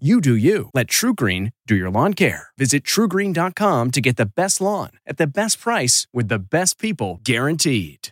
[0.00, 0.70] You do you.
[0.74, 2.48] Let TruGreen do your lawn care.
[2.58, 7.20] Visit trugreen.com to get the best lawn at the best price with the best people
[7.22, 8.08] guaranteed.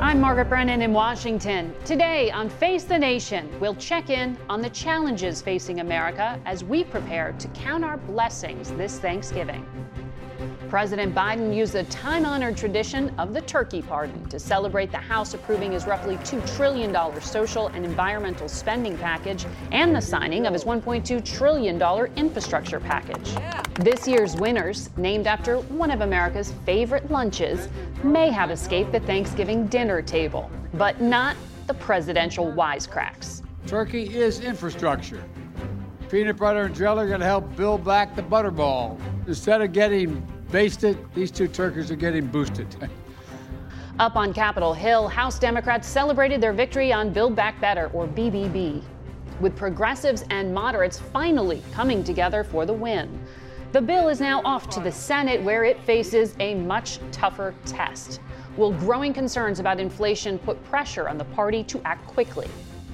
[0.00, 1.74] I'm Margaret Brennan in Washington.
[1.84, 6.84] Today on Face the Nation, we'll check in on the challenges facing America as we
[6.84, 9.66] prepare to count our blessings this Thanksgiving.
[10.72, 15.34] President Biden used the time honored tradition of the turkey pardon to celebrate the House
[15.34, 20.64] approving his roughly $2 trillion social and environmental spending package and the signing of his
[20.64, 21.78] $1.2 trillion
[22.16, 23.36] infrastructure package.
[23.80, 27.68] This year's winners, named after one of America's favorite lunches,
[28.02, 33.42] may have escaped the Thanksgiving dinner table, but not the presidential wisecracks.
[33.66, 35.22] Turkey is infrastructure.
[36.08, 38.98] Peanut butter and jelly are going to help build back the butterball.
[39.26, 42.68] Instead of getting basted, these two turkeys are getting boosted.
[43.98, 48.82] Up on Capitol Hill, House Democrats celebrated their victory on Build Back Better, or BBB,
[49.40, 53.18] with progressives and moderates finally coming together for the win.
[53.72, 58.20] The bill is now off to the Senate, where it faces a much tougher test.
[58.56, 62.48] Will growing concerns about inflation put pressure on the party to act quickly?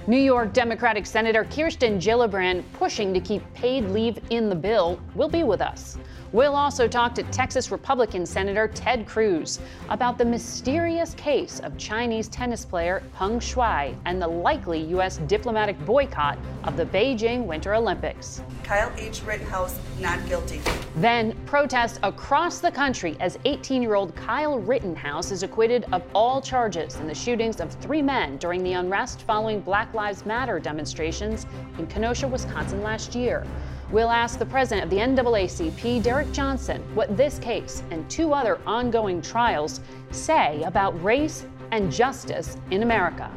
[0.08, 5.28] New York Democratic Senator Kirsten Gillibrand, pushing to keep paid leave in the bill, will
[5.28, 5.98] be with us.
[6.30, 12.28] We'll also talk to Texas Republican Senator Ted Cruz about the mysterious case of Chinese
[12.28, 15.18] tennis player Peng Shuai and the likely U.S.
[15.26, 18.42] diplomatic boycott of the Beijing Winter Olympics.
[18.62, 19.22] Kyle H.
[19.22, 20.60] Rittenhouse not guilty.
[20.96, 26.42] Then, protests across the country as 18 year old Kyle Rittenhouse is acquitted of all
[26.42, 31.44] charges in the shootings of three men during the unrest following Black Lives Matter demonstrations
[31.76, 33.44] in Kenosha, Wisconsin last year.
[33.90, 38.60] We'll ask the president of the NAACP, Derrick Johnson, what this case and two other
[38.64, 39.80] ongoing trials
[40.12, 43.28] say about race and justice in America.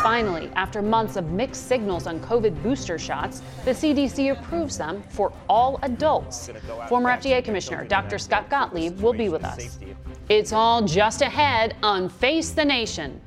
[0.00, 5.32] Finally, after months of mixed signals on COVID booster shots, the CDC approves them for
[5.48, 6.50] all adults.
[6.88, 8.16] Former FDA Commissioner Dr.
[8.20, 9.80] Scott Gottlieb will be with us.
[10.28, 13.20] It's all just ahead on Face the Nation.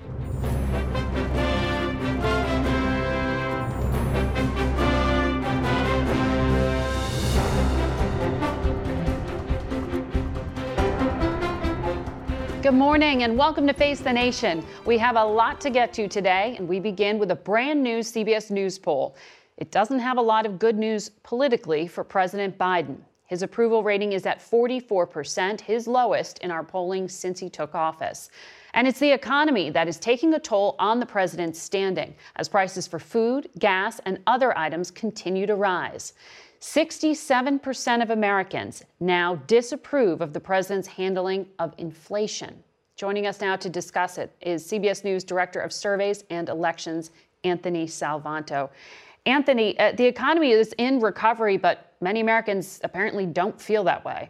[12.71, 14.65] Good morning and welcome to Face the Nation.
[14.85, 17.99] We have a lot to get to today, and we begin with a brand new
[17.99, 19.17] CBS News poll.
[19.57, 22.95] It doesn't have a lot of good news politically for President Biden.
[23.25, 28.29] His approval rating is at 44%, his lowest in our polling since he took office.
[28.73, 32.87] And it's the economy that is taking a toll on the president's standing as prices
[32.87, 36.13] for food, gas, and other items continue to rise.
[36.61, 42.63] 67% of Americans now disapprove of the president's handling of inflation.
[42.95, 47.09] Joining us now to discuss it is CBS News Director of Surveys and Elections,
[47.43, 48.69] Anthony Salvanto.
[49.25, 54.29] Anthony, uh, the economy is in recovery, but many Americans apparently don't feel that way.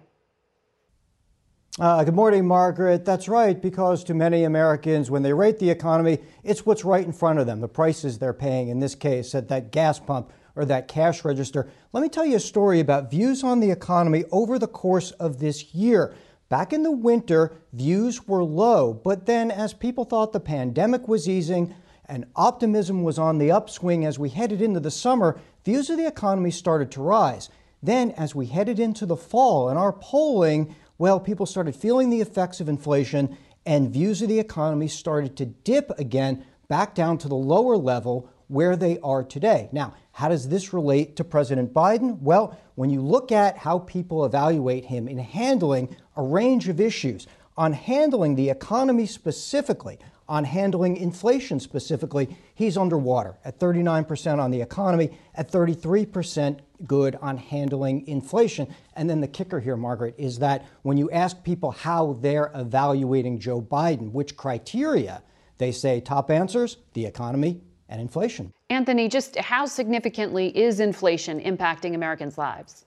[1.80, 3.04] Uh, good morning, Margaret.
[3.04, 7.12] That's right, because to many Americans, when they rate the economy, it's what's right in
[7.12, 10.66] front of them, the prices they're paying, in this case, at that gas pump or
[10.66, 11.70] that cash register.
[11.94, 15.40] Let me tell you a story about views on the economy over the course of
[15.40, 16.14] this year.
[16.50, 21.30] Back in the winter, views were low, but then as people thought the pandemic was
[21.30, 21.74] easing
[22.06, 26.08] and optimism was on the upswing as we headed into the summer, views of the
[26.08, 27.50] economy started to rise.
[27.82, 32.22] Then, as we headed into the fall and our polling, well, people started feeling the
[32.22, 37.28] effects of inflation and views of the economy started to dip again back down to
[37.28, 39.70] the lower level where they are today.
[39.72, 42.20] Now, how does this relate to President Biden?
[42.22, 47.28] Well, when you look at how people evaluate him in handling a range of issues,
[47.58, 54.62] on handling the economy specifically, on handling inflation specifically, he's underwater at 39% on the
[54.62, 58.74] economy, at 33% good on handling inflation.
[58.96, 63.40] And then the kicker here, Margaret, is that when you ask people how they're evaluating
[63.40, 65.22] Joe Biden, which criteria,
[65.58, 67.62] they say top answers the economy,
[67.92, 68.54] and inflation.
[68.70, 72.86] Anthony, just how significantly is inflation impacting Americans' lives?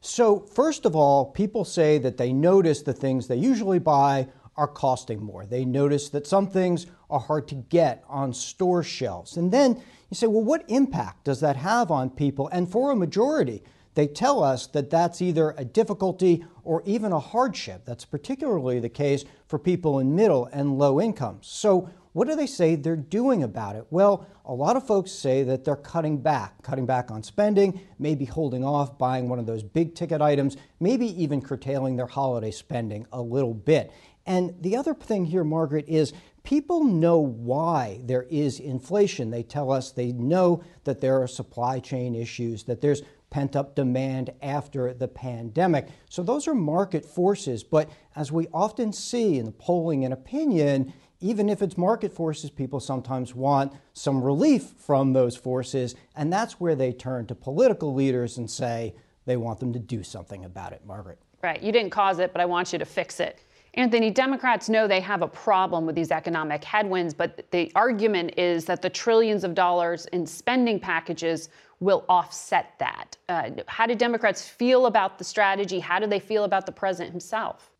[0.00, 4.66] So, first of all, people say that they notice the things they usually buy are
[4.66, 5.44] costing more.
[5.44, 9.36] They notice that some things are hard to get on store shelves.
[9.36, 12.48] And then you say, well, what impact does that have on people?
[12.48, 13.62] And for a majority,
[13.94, 17.82] they tell us that that's either a difficulty or even a hardship.
[17.84, 21.46] That's particularly the case for people in middle and low incomes.
[21.46, 23.84] So, what do they say they're doing about it?
[23.90, 28.24] Well, a lot of folks say that they're cutting back, cutting back on spending, maybe
[28.24, 33.06] holding off buying one of those big ticket items, maybe even curtailing their holiday spending
[33.12, 33.92] a little bit.
[34.24, 39.30] And the other thing here, Margaret, is people know why there is inflation.
[39.30, 43.74] They tell us they know that there are supply chain issues, that there's pent up
[43.74, 45.88] demand after the pandemic.
[46.08, 47.62] So those are market forces.
[47.62, 52.50] But as we often see in the polling and opinion, even if it's market forces,
[52.50, 55.94] people sometimes want some relief from those forces.
[56.14, 60.02] And that's where they turn to political leaders and say they want them to do
[60.02, 60.82] something about it.
[60.86, 61.18] Margaret.
[61.42, 61.62] Right.
[61.62, 63.40] You didn't cause it, but I want you to fix it.
[63.74, 68.64] Anthony, Democrats know they have a problem with these economic headwinds, but the argument is
[68.64, 73.18] that the trillions of dollars in spending packages will offset that.
[73.28, 75.78] Uh, how do Democrats feel about the strategy?
[75.78, 77.70] How do they feel about the president himself?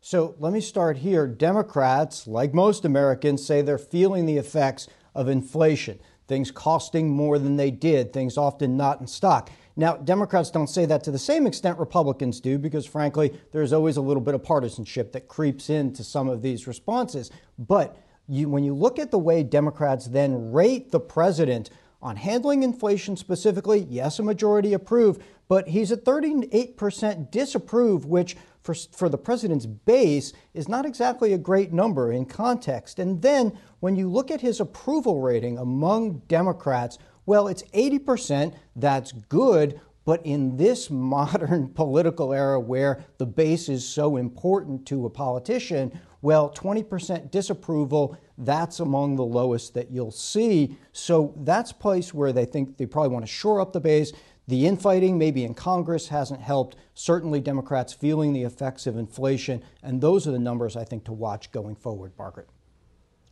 [0.00, 1.26] So let me start here.
[1.26, 5.98] Democrats, like most Americans, say they're feeling the effects of inflation,
[6.28, 9.50] things costing more than they did, things often not in stock.
[9.78, 13.96] Now, Democrats don't say that to the same extent Republicans do, because frankly, there's always
[13.96, 17.30] a little bit of partisanship that creeps into some of these responses.
[17.58, 17.96] But
[18.28, 21.70] you, when you look at the way Democrats then rate the president
[22.00, 28.74] on handling inflation specifically, yes, a majority approve, but he's at 38% disapprove, which for,
[28.74, 32.98] for the president's base is not exactly a great number in context.
[32.98, 38.54] And then when you look at his approval rating among Democrats, well, it's 80%.
[38.74, 39.80] That's good.
[40.04, 46.00] But in this modern political era where the base is so important to a politician,
[46.22, 50.76] well, 20% disapproval, that's among the lowest that you'll see.
[50.92, 54.12] So that's place where they think they probably want to shore up the base.
[54.48, 56.76] The infighting, maybe in Congress, hasn't helped.
[56.94, 59.62] Certainly, Democrats feeling the effects of inflation.
[59.82, 62.48] And those are the numbers I think to watch going forward, Margaret.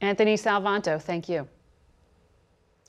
[0.01, 1.47] Anthony Salvanto, thank you.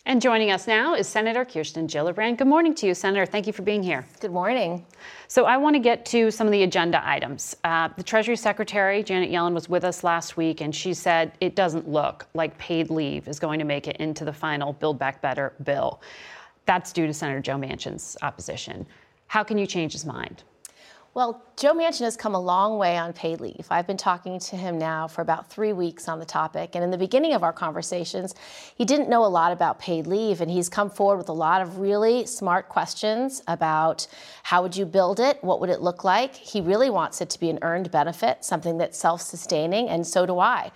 [0.07, 2.37] And joining us now is Senator Kirsten Gillibrand.
[2.37, 3.25] Good morning to you, Senator.
[3.25, 4.05] Thank you for being here.
[4.19, 4.85] Good morning.
[5.27, 7.55] So, I want to get to some of the agenda items.
[7.63, 11.55] Uh, the Treasury Secretary, Janet Yellen, was with us last week, and she said it
[11.55, 15.21] doesn't look like paid leave is going to make it into the final Build Back
[15.21, 16.01] Better bill.
[16.65, 18.85] That's due to Senator Joe Manchin's opposition.
[19.27, 20.43] How can you change his mind?
[21.15, 23.67] Well, Joe Manchin has come a long way on paid leave.
[23.69, 26.71] I've been talking to him now for about three weeks on the topic.
[26.75, 28.35] And in the beginning of our conversations,
[28.75, 30.41] he didn't know a lot about paid leave.
[30.41, 34.07] And he's come forward with a lot of really smart questions about
[34.43, 35.41] how would you build it?
[35.41, 36.35] What would it look like?
[36.35, 39.87] He really wants it to be an earned benefit, something that's self sustaining.
[39.87, 40.73] And so do I.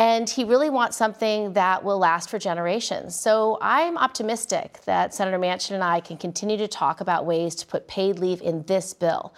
[0.00, 3.14] And he really wants something that will last for generations.
[3.20, 7.66] So I'm optimistic that Senator Manchin and I can continue to talk about ways to
[7.66, 9.34] put paid leave in this bill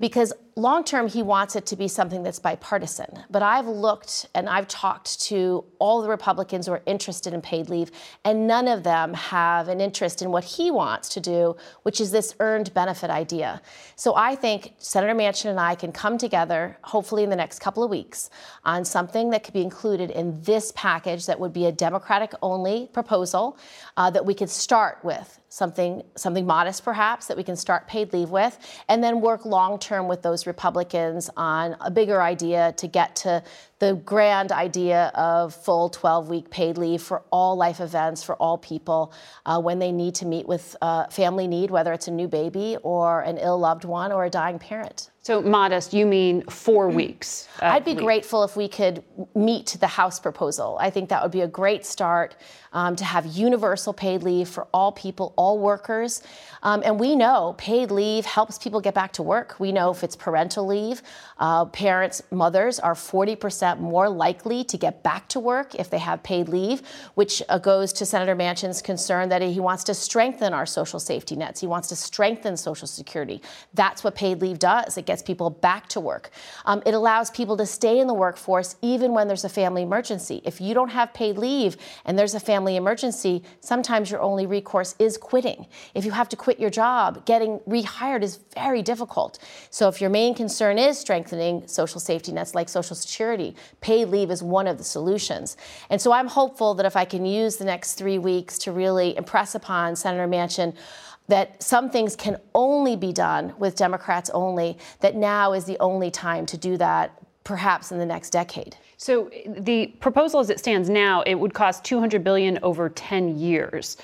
[0.00, 3.24] because long term, he wants it to be something that's bipartisan.
[3.30, 7.68] But I've looked and I've talked to all the Republicans who are interested in paid
[7.68, 7.90] leave,
[8.24, 12.10] and none of them have an interest in what he wants to do, which is
[12.10, 13.62] this earned benefit idea.
[13.96, 17.82] So I think Senator Manchin and I can come together, hopefully in the next couple
[17.82, 18.30] of weeks,
[18.64, 22.88] on something that could be included in this package that would be a Democratic only
[22.92, 23.58] proposal
[23.96, 28.12] uh, that we could start with something something modest perhaps that we can start paid
[28.12, 28.56] leave with
[28.88, 33.42] and then work long term with those republicans on a bigger idea to get to
[33.78, 38.58] the grand idea of full 12 week paid leave for all life events for all
[38.58, 39.12] people
[39.46, 42.76] uh, when they need to meet with uh, family need whether it's a new baby
[42.82, 47.46] or an ill loved one or a dying parent so modest, you mean four weeks?
[47.60, 50.78] I'd be grateful if we could meet the House proposal.
[50.80, 52.36] I think that would be a great start
[52.72, 56.22] um, to have universal paid leave for all people, all workers.
[56.62, 59.56] Um, and we know paid leave helps people get back to work.
[59.58, 61.02] We know if it's parental leave,
[61.38, 66.22] uh, parents, mothers are 40% more likely to get back to work if they have
[66.22, 66.82] paid leave,
[67.14, 71.36] which uh, goes to Senator Manchin's concern that he wants to strengthen our social safety
[71.36, 71.60] nets.
[71.60, 73.42] He wants to strengthen Social Security.
[73.74, 74.96] That's what paid leave does.
[74.96, 76.30] It gets people back to work.
[76.64, 80.40] Um, it allows people to stay in the workforce even when there's a family emergency.
[80.44, 84.94] If you don't have paid leave and there's a family emergency, sometimes your only recourse
[85.00, 85.66] is quitting.
[85.94, 89.40] If you have to quit your job, getting rehired is very difficult.
[89.70, 94.30] So if your main concern is strengthening social safety nets like Social Security, paid leave
[94.30, 95.56] is one of the solutions.
[95.90, 99.16] And so I'm hopeful that if I can use the next three weeks to really
[99.16, 100.76] impress upon Senator Manchin
[101.30, 106.10] that some things can only be done with Democrats only, that now is the only
[106.10, 108.76] time to do that perhaps in the next decade.
[108.96, 113.96] So the proposal as it stands now, it would cost 200 billion over 10 years.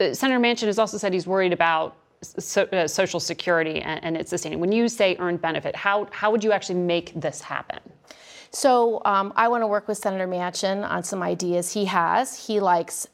[0.00, 4.16] Uh, Senator Manchin has also said he's worried about so, uh, Social Security and, and
[4.16, 4.60] its sustaining.
[4.60, 7.80] When you say earned benefit, how how would you actually make this happen?
[8.50, 12.46] So um, I want to work with Senator Manchin on some ideas he has.
[12.46, 13.06] He likes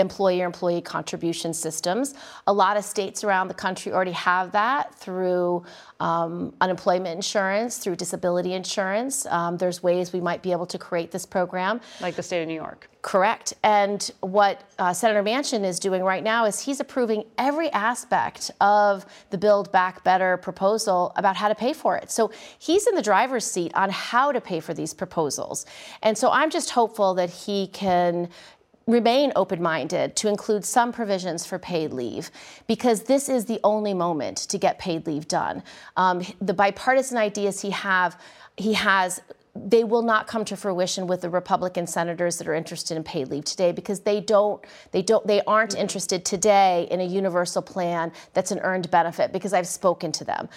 [0.00, 2.14] employer employee contribution systems.
[2.46, 5.62] A lot of states around the country already have that through
[6.00, 9.26] um, unemployment insurance, through disability insurance.
[9.26, 11.80] Um, there's ways we might be able to create this program.
[12.00, 12.88] Like the state of New York.
[13.02, 13.54] Correct.
[13.62, 19.06] And what uh, Senator Manchin is doing right now is he's approving every aspect of
[19.30, 22.10] the Build Back Better proposal about how to pay for it.
[22.10, 25.64] So he's in the driver's seat on how to pay for these proposals.
[26.02, 28.28] And so I'm just hopeful that he can
[28.86, 32.30] remain open minded to include some provisions for paid leave
[32.66, 35.62] because this is the only moment to get paid leave done.
[35.96, 38.20] Um, the bipartisan ideas he have
[38.56, 39.20] he has
[39.54, 43.28] they will not come to fruition with the Republican senators that are interested in paid
[43.28, 45.80] leave today because they don't they don't they aren't mm-hmm.
[45.80, 50.48] interested today in a universal plan that's an earned benefit because I've spoken to them.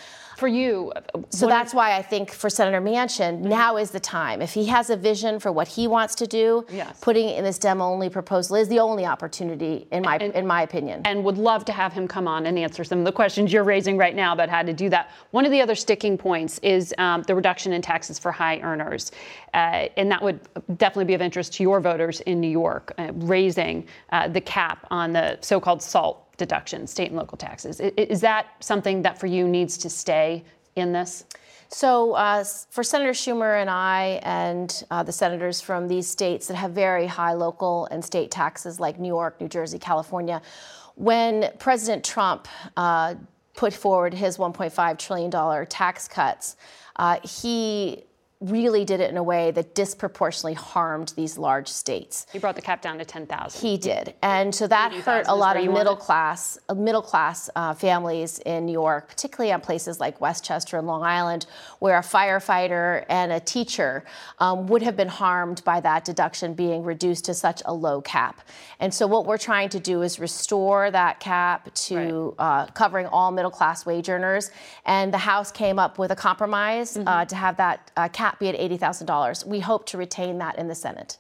[0.44, 0.92] For you,
[1.30, 3.48] so that's why I think for Senator Manchin, mm-hmm.
[3.48, 4.42] now is the time.
[4.42, 7.00] If he has a vision for what he wants to do, yes.
[7.00, 10.46] putting it in this demo only proposal is the only opportunity in my and, in
[10.46, 11.02] my opinion.
[11.06, 13.64] And would love to have him come on and answer some of the questions you're
[13.64, 15.12] raising right now about how to do that.
[15.32, 19.14] One of the other sticking points is um, the reduction in taxes for high earners.
[19.54, 20.42] Uh, and that would
[20.78, 24.86] definitely be of interest to your voters in New York, uh, raising uh, the cap
[24.92, 27.80] on the so called SALT deduction, state and local taxes.
[27.80, 30.44] Is, is that something that for you needs to stay
[30.76, 31.26] in this?
[31.70, 36.56] So, uh, for Senator Schumer and I, and uh, the senators from these states that
[36.56, 40.40] have very high local and state taxes, like New York, New Jersey, California,
[40.96, 42.48] when President Trump
[42.78, 43.16] uh,
[43.56, 46.58] put forward his $1.5 trillion tax cuts,
[46.98, 48.04] uh, he
[48.44, 52.26] really did it in a way that disproportionately harmed these large states.
[52.32, 53.62] He brought the cap down to 10,000.
[53.62, 57.74] He did, and so that hurt a lot of middle class, uh, middle class uh,
[57.74, 61.46] families in New York, particularly on places like Westchester and Long Island,
[61.80, 64.04] where a firefighter and a teacher
[64.40, 68.42] um, would have been harmed by that deduction being reduced to such a low cap.
[68.80, 72.64] And so what we're trying to do is restore that cap to right.
[72.64, 74.52] uh, covering all middle class wage earners.
[74.86, 77.28] And the House came up with a compromise uh, mm-hmm.
[77.28, 78.10] to have that uh,
[78.40, 79.46] be at $80,000.
[79.46, 81.18] We hope to retain that in the Senate.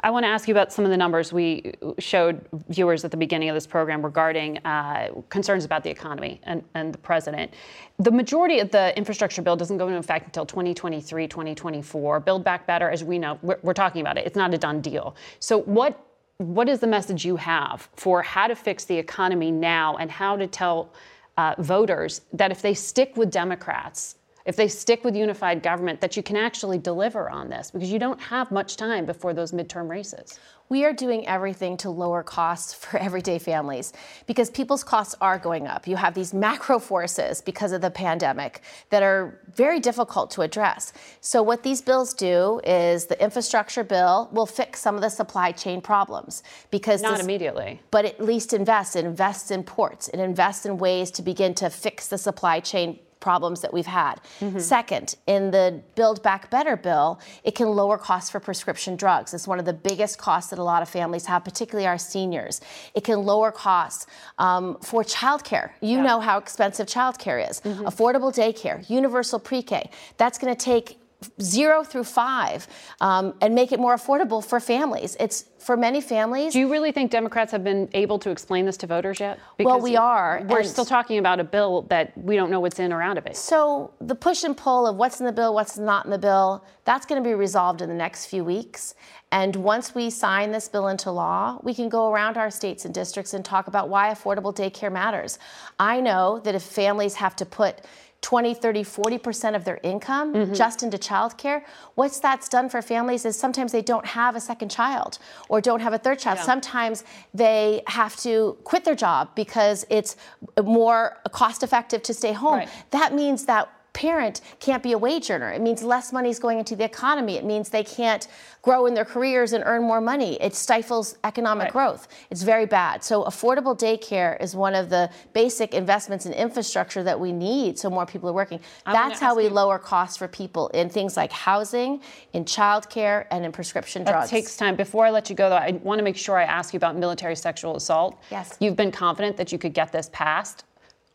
[0.00, 3.16] I want to ask you about some of the numbers we showed viewers at the
[3.16, 7.52] beginning of this program regarding uh, concerns about the economy and, and, the president.
[7.98, 12.20] The majority of the infrastructure bill doesn't go into effect until 2023, 2024.
[12.20, 14.26] Build Back Better, as we know, we're, we're talking about it.
[14.26, 15.14] It's not a done deal.
[15.40, 16.06] So, what
[16.38, 20.38] what is the message you have for how to fix the economy now and how
[20.38, 20.90] to tell
[21.36, 26.16] uh, voters that if they stick with Democrats, if they stick with unified government, that
[26.16, 29.88] you can actually deliver on this because you don't have much time before those midterm
[29.88, 30.38] races.
[30.70, 33.92] We are doing everything to lower costs for everyday families
[34.26, 35.88] because people's costs are going up.
[35.88, 40.92] You have these macro forces because of the pandemic that are very difficult to address.
[41.20, 45.50] So, what these bills do is the infrastructure bill will fix some of the supply
[45.50, 48.94] chain problems because not this, immediately, but at least invest.
[48.94, 50.08] It invests in ports.
[50.08, 54.20] It invests in ways to begin to fix the supply chain problems that we've had.
[54.40, 54.58] Mm-hmm.
[54.58, 59.34] Second, in the Build Back Better bill, it can lower costs for prescription drugs.
[59.34, 62.60] It's one of the biggest costs that a lot of families have, particularly our seniors.
[62.94, 64.06] It can lower costs
[64.38, 65.70] um, for childcare.
[65.80, 66.02] You yeah.
[66.02, 67.60] know how expensive childcare is.
[67.60, 67.84] Mm-hmm.
[67.84, 69.90] Affordable daycare, universal pre K.
[70.16, 70.99] That's going to take
[71.40, 72.66] zero through five
[73.00, 75.16] um, and make it more affordable for families.
[75.20, 76.52] It's for many families.
[76.52, 79.38] Do you really think Democrats have been able to explain this to voters yet?
[79.58, 80.42] Because well, we are.
[80.48, 83.26] We're still talking about a bill that we don't know what's in or out of
[83.26, 83.36] it.
[83.36, 86.64] So the push and pull of what's in the bill, what's not in the bill,
[86.84, 88.94] that's going to be resolved in the next few weeks.
[89.32, 92.92] And once we sign this bill into law, we can go around our states and
[92.92, 95.38] districts and talk about why affordable daycare matters.
[95.78, 97.82] I know that if families have to put
[98.22, 100.52] 20, 30, 40% of their income mm-hmm.
[100.52, 101.62] just into childcare.
[101.94, 105.80] What's that's done for families is sometimes they don't have a second child or don't
[105.80, 106.38] have a third child.
[106.38, 106.44] Yeah.
[106.44, 110.16] Sometimes they have to quit their job because it's
[110.62, 112.58] more cost effective to stay home.
[112.58, 112.68] Right.
[112.90, 115.50] That means that parent can't be a wage earner.
[115.50, 117.36] It means less money is going into the economy.
[117.36, 118.26] It means they can't
[118.62, 120.40] grow in their careers and earn more money.
[120.40, 121.72] It stifles economic right.
[121.72, 122.08] growth.
[122.30, 123.02] It's very bad.
[123.02, 127.88] So affordable daycare is one of the basic investments in infrastructure that we need so
[127.90, 128.60] more people are working.
[128.86, 132.00] I'm That's how we you, lower costs for people in things like housing,
[132.32, 134.30] in childcare, and in prescription that drugs.
[134.30, 134.76] That takes time.
[134.76, 136.96] Before I let you go though, I want to make sure I ask you about
[136.96, 138.18] military sexual assault.
[138.30, 138.56] Yes.
[138.60, 140.64] You've been confident that you could get this passed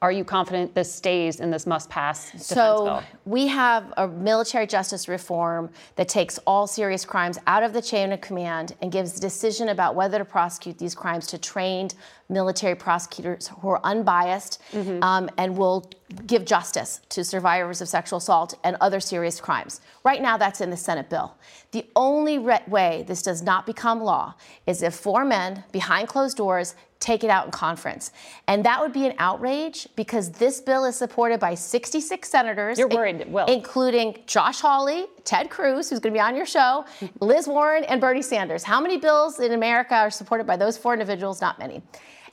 [0.05, 3.03] are you confident this stays in this must pass defense so bill?
[3.25, 8.11] we have a military justice reform that takes all serious crimes out of the chain
[8.11, 11.95] of command and gives the decision about whether to prosecute these crimes to trained
[12.29, 15.01] military prosecutors who are unbiased mm-hmm.
[15.03, 15.89] um, and will
[16.27, 19.81] give justice to survivors of sexual assault and other serious crimes.
[20.03, 21.35] Right now, that's in the Senate bill.
[21.71, 24.35] The only re- way this does not become law
[24.67, 28.11] is if four men behind closed doors take it out in conference.
[28.47, 32.79] And that would be an outrage because this bill is supported by 66 senators.
[32.79, 33.45] You're worried it will.
[33.45, 36.83] Including Josh Hawley, Ted Cruz, who's going to be on your show,
[37.19, 38.63] Liz Warren, and Bernie Sanders.
[38.63, 41.41] How many bills in America are supported by those four individuals?
[41.41, 41.83] Not many.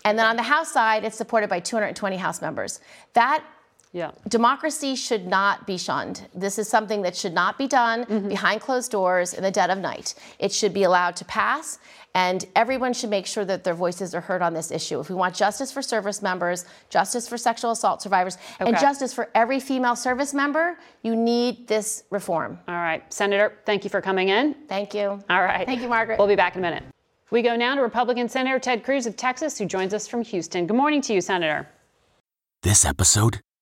[0.07, 2.81] And then on the House side, it's supported by 220 House members.
[3.13, 3.45] That
[3.93, 4.13] yeah.
[4.29, 6.27] Democracy should not be shunned.
[6.35, 8.29] This is something that should not be done mm-hmm.
[8.29, 10.15] behind closed doors in the dead of night.
[10.39, 11.79] It should be allowed to pass,
[12.15, 14.99] and everyone should make sure that their voices are heard on this issue.
[14.99, 18.71] If we want justice for service members, justice for sexual assault survivors, okay.
[18.71, 22.59] and justice for every female service member, you need this reform.
[22.69, 23.03] All right.
[23.13, 24.55] Senator, thank you for coming in.
[24.69, 25.23] Thank you.
[25.29, 25.67] All right.
[25.67, 26.19] Thank you, Margaret.
[26.19, 26.85] We'll be back in a minute.
[27.31, 30.67] We go now to Republican Senator Ted Cruz of Texas, who joins us from Houston.
[30.67, 31.69] Good morning to you, Senator.
[32.63, 33.41] This episode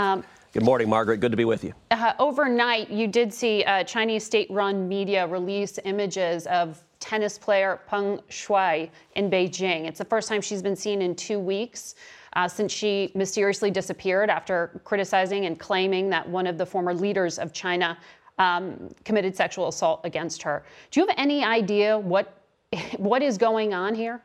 [0.00, 1.18] Um, Good morning, Margaret.
[1.18, 1.74] Good to be with you.
[1.92, 7.80] Uh, overnight, you did see uh, Chinese state run media release images of tennis player
[7.86, 9.86] Peng Shuai in Beijing.
[9.86, 11.94] It's the first time she's been seen in two weeks.
[12.32, 17.38] Uh, since she mysteriously disappeared after criticizing and claiming that one of the former leaders
[17.38, 17.98] of China
[18.38, 20.64] um, committed sexual assault against her.
[20.90, 22.40] Do you have any idea what
[22.96, 24.22] what is going on here?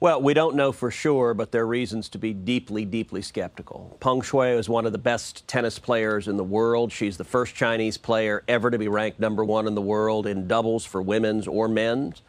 [0.00, 3.96] Well, we don't know for sure, but there are reasons to be deeply, deeply skeptical.
[3.98, 6.92] Peng Shuai is one of the best tennis players in the world.
[6.92, 10.46] She's the first Chinese player ever to be ranked number one in the world in
[10.46, 12.22] doubles for women's or men's.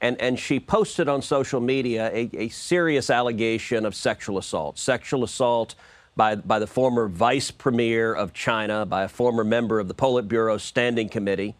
[0.00, 4.78] And, and she posted on social media a, a serious allegation of sexual assault.
[4.78, 5.74] Sexual assault
[6.14, 10.60] by, by the former vice premier of China, by a former member of the Politburo
[10.60, 11.56] Standing Committee.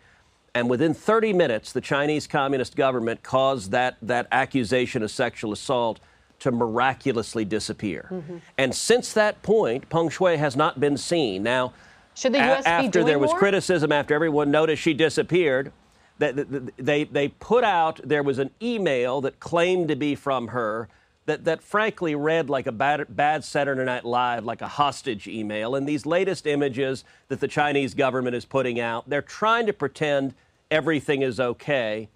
[0.56, 6.00] And within 30 minutes, the Chinese Communist government caused that, that accusation of sexual assault
[6.38, 8.08] to miraculously disappear.
[8.10, 8.38] Mm-hmm.
[8.56, 11.42] And since that point, Peng Shuai has not been seen.
[11.42, 11.74] Now,
[12.14, 12.64] should the U.S.
[12.64, 13.38] A- after there was more?
[13.38, 15.72] criticism, after everyone noticed she disappeared,
[16.18, 16.34] that
[16.78, 20.88] they, they put out there was an email that claimed to be from her
[21.26, 25.74] that, that frankly read like a bad, bad Saturday Night Live, like a hostage email.
[25.74, 30.34] And these latest images that the Chinese government is putting out, they're trying to pretend
[30.70, 32.08] everything is okay.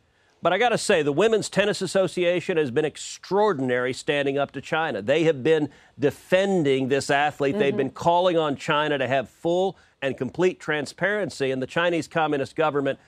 [0.43, 4.61] But I got to say, the Women's Tennis Association has been extraordinary standing up to
[4.63, 5.03] China.
[5.03, 7.53] They have been defending this athlete.
[7.53, 7.61] Mm-hmm.
[7.61, 11.51] They've been calling on China to have full and complete transparency.
[11.51, 12.99] And the Chinese Communist government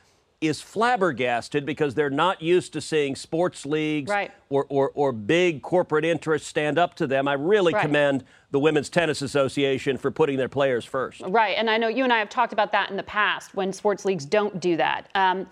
[0.42, 4.32] is flabbergasted because they're not used to seeing sports leagues right.
[4.50, 7.28] or, or, or, big corporate interests stand up to them.
[7.28, 7.82] I really right.
[7.82, 11.22] commend the Women's Tennis Association for putting their players first.
[11.26, 13.72] Right, and I know you and I have talked about that in the past when
[13.72, 15.08] sports leagues don't do that.
[15.14, 15.46] Um,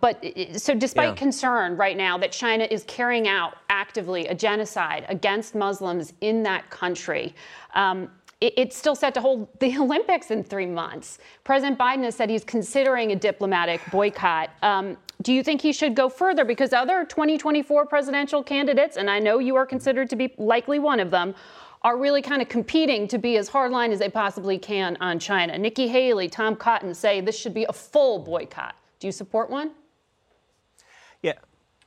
[0.00, 0.24] but
[0.56, 1.14] so, despite yeah.
[1.16, 6.70] concern right now that China is carrying out actively a genocide against Muslims in that
[6.70, 7.34] country,
[7.74, 8.08] um,
[8.40, 11.18] it's still set to hold the Olympics in three months.
[11.44, 14.50] President Biden has said he's considering a diplomatic boycott.
[14.62, 16.44] Um, do you think he should go further?
[16.44, 21.00] Because other 2024 presidential candidates, and I know you are considered to be likely one
[21.00, 21.34] of them,
[21.82, 25.56] are really kind of competing to be as hardline as they possibly can on China.
[25.58, 28.74] Nikki Haley, Tom Cotton say this should be a full boycott.
[28.98, 29.72] Do you support one?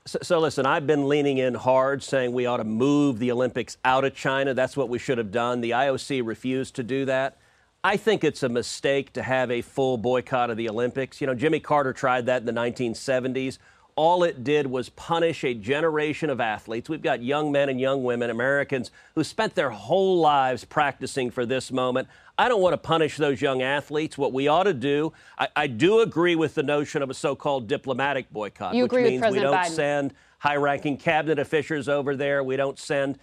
[0.05, 3.77] So, so, listen, I've been leaning in hard saying we ought to move the Olympics
[3.85, 4.53] out of China.
[4.53, 5.61] That's what we should have done.
[5.61, 7.37] The IOC refused to do that.
[7.85, 11.21] I think it's a mistake to have a full boycott of the Olympics.
[11.21, 13.59] You know, Jimmy Carter tried that in the 1970s
[13.95, 16.89] all it did was punish a generation of athletes.
[16.89, 21.45] We've got young men and young women, Americans, who spent their whole lives practicing for
[21.45, 22.07] this moment.
[22.37, 24.17] I don't want to punish those young athletes.
[24.17, 27.35] What we ought to do, I, I do agree with the notion of a so
[27.35, 29.69] called diplomatic boycott, you which means we don't Biden.
[29.69, 32.43] send high ranking cabinet officials over there.
[32.43, 33.19] We don't send,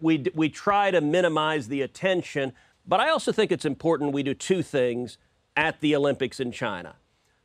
[0.00, 2.52] we, we try to minimize the attention.
[2.86, 5.18] But I also think it's important we do two things
[5.56, 6.96] at the Olympics in China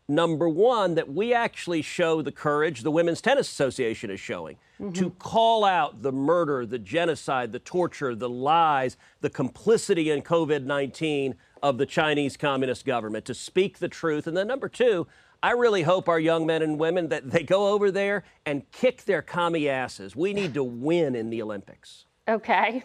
[0.10, 4.92] number one, that we actually show the courage the Women's Tennis Association is showing mm-hmm.
[4.94, 10.66] to call out the murder, the genocide, the torture, the lies, the complicity in COVID
[10.66, 14.28] 19 of the Chinese Communist government, to speak the truth.
[14.28, 15.08] And then number two,
[15.42, 19.06] I really hope our young men and women that they go over there and kick
[19.06, 20.16] their commie asses.
[20.16, 22.06] We need to win in the Olympics.
[22.28, 22.84] Okay.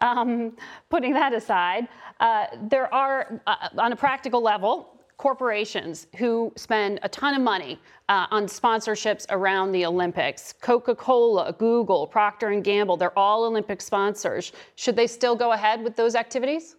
[0.00, 0.56] Um,
[0.88, 1.88] putting that aside,
[2.20, 7.78] uh, there are, uh, on a practical level, corporations who spend a ton of money
[8.08, 10.54] uh, on sponsorships around the Olympics.
[10.60, 14.52] Coca-Cola, Google, Procter and Gamble, they're all Olympic sponsors.
[14.76, 16.76] Should they still go ahead with those activities?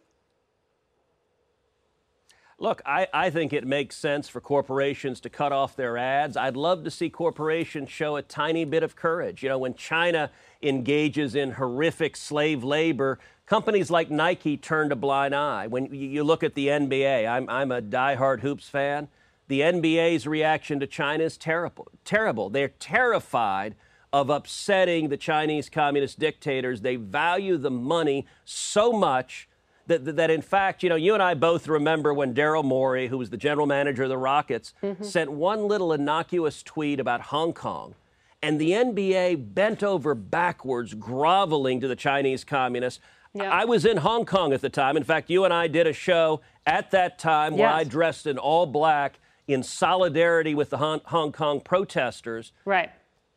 [2.61, 6.35] Look, I, I think it makes sense for corporations to cut off their ads.
[6.35, 9.43] I'd love to see corporations show a tiny bit of courage.
[9.43, 10.29] You know, when China
[10.61, 15.65] engages in horrific slave labor, companies like Nike turned a blind eye.
[15.65, 19.07] When you look at the NBA, I'm, I'm a diehard hoops fan.
[19.47, 21.87] The NBA's reaction to China is terrible.
[22.05, 22.51] Terrible.
[22.51, 23.73] They're terrified
[24.13, 26.81] of upsetting the Chinese communist dictators.
[26.81, 29.49] They value the money so much
[29.87, 33.07] that, that, that, in fact, you know, you and I both remember when Daryl Morey,
[33.07, 35.03] who was the general manager of the Rockets, mm-hmm.
[35.03, 37.95] sent one little innocuous tweet about Hong Kong.
[38.43, 43.01] And the NBA bent over backwards, groveling to the Chinese communists.
[43.33, 43.51] Yeah.
[43.51, 44.97] I was in Hong Kong at the time.
[44.97, 47.59] In fact, you and I did a show at that time yes.
[47.59, 52.51] where I dressed in all black in solidarity with the Hong, Hong Kong protesters.
[52.65, 52.91] Right.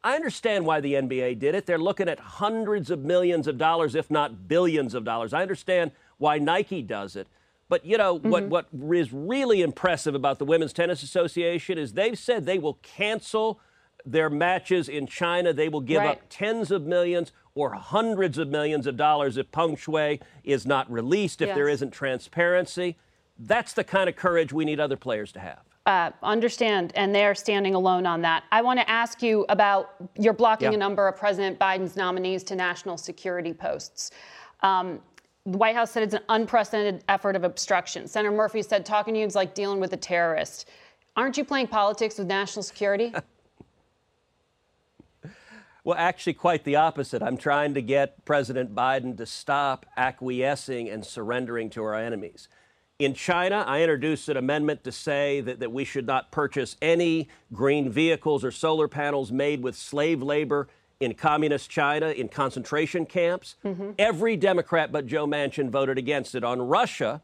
[0.05, 1.67] I understand why the NBA did it.
[1.67, 5.33] They're looking at hundreds of millions of dollars, if not billions of dollars.
[5.33, 7.29] I understand why Nike does it.
[7.69, 8.49] But you know mm-hmm.
[8.51, 8.69] what?
[8.73, 13.61] What is really impressive about the Women's Tennis Association is they've said they will cancel
[14.05, 15.53] their matches in China.
[15.53, 16.19] They will give right.
[16.19, 20.91] up tens of millions or hundreds of millions of dollars if Peng Shuai is not
[20.91, 21.57] released, if yes.
[21.57, 22.97] there isn't transparency.
[23.38, 25.61] That's the kind of courage we need other players to have.
[25.85, 28.45] Uh, understand, and they're standing alone on that.
[28.53, 30.77] I want to ask you about you're blocking yeah.
[30.77, 34.12] a number of President Biden's nominees to national security posts.
[34.61, 35.01] Um,
[35.45, 38.07] the White House said it's an unprecedented effort of obstruction.
[38.07, 40.69] Senator Murphy said talking to you is like dealing with a terrorist.
[41.17, 43.12] Aren't you playing politics with national security?
[45.85, 47.23] Well, actually, quite the opposite.
[47.23, 52.49] I'm trying to get President Biden to stop acquiescing and surrendering to our enemies.
[53.01, 57.29] In China, I introduced an amendment to say that, that we should not purchase any
[57.53, 60.68] green vehicles or solar panels made with slave labor
[61.01, 63.57] in communist China in concentration camps.
[63.64, 63.90] Mm-hmm.
[63.99, 66.45] Every Democrat but Joe Manchin voted against it.
[66.45, 67.23] On Russia,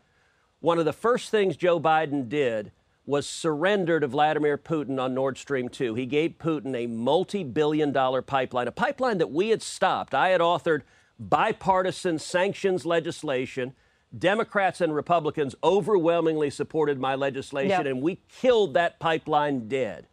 [0.58, 2.72] one of the first things Joe Biden did
[3.08, 5.94] was surrender to Vladimir Putin on Nord Stream 2.
[5.94, 10.14] He gave Putin a multi billion dollar pipeline, a pipeline that we had stopped.
[10.14, 10.82] I had authored
[11.18, 13.72] bipartisan sanctions legislation.
[14.16, 17.86] Democrats and Republicans overwhelmingly supported my legislation, yep.
[17.86, 20.06] and we killed that pipeline dead.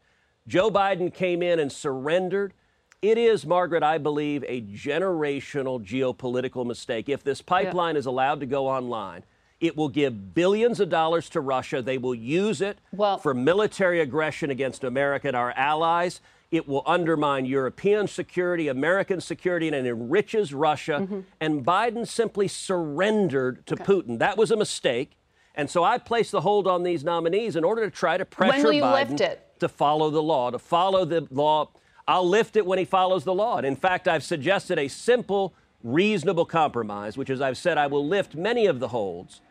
[0.48, 2.54] Joe Biden came in and surrendered.
[3.02, 7.10] It is, Margaret, I believe, a generational geopolitical mistake.
[7.10, 9.24] If this pipeline is allowed to go online,
[9.60, 11.82] it will give billions of dollars to Russia.
[11.82, 16.22] They will use it well, for military aggression against America and our allies.
[16.52, 21.00] It will undermine European security, American security, and it enriches Russia.
[21.02, 21.20] Mm-hmm.
[21.42, 23.84] And Biden simply surrendered to okay.
[23.84, 24.20] Putin.
[24.20, 25.18] That was a mistake.
[25.56, 28.68] And so I placed the hold on these nominees in order to try to pressure
[28.68, 31.70] Biden to follow the law, to follow the law.
[32.08, 33.58] I'll lift it when he follows the law.
[33.58, 38.06] And in fact, I've suggested a simple, reasonable compromise, which as I've said I will
[38.06, 39.42] lift many of the holds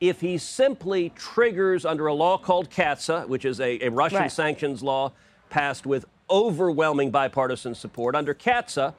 [0.00, 4.32] if he simply triggers under a law called CAATSA, which is a, a Russian right.
[4.32, 5.12] sanctions law
[5.50, 8.94] passed with overwhelming bipartisan support, under CAATSA,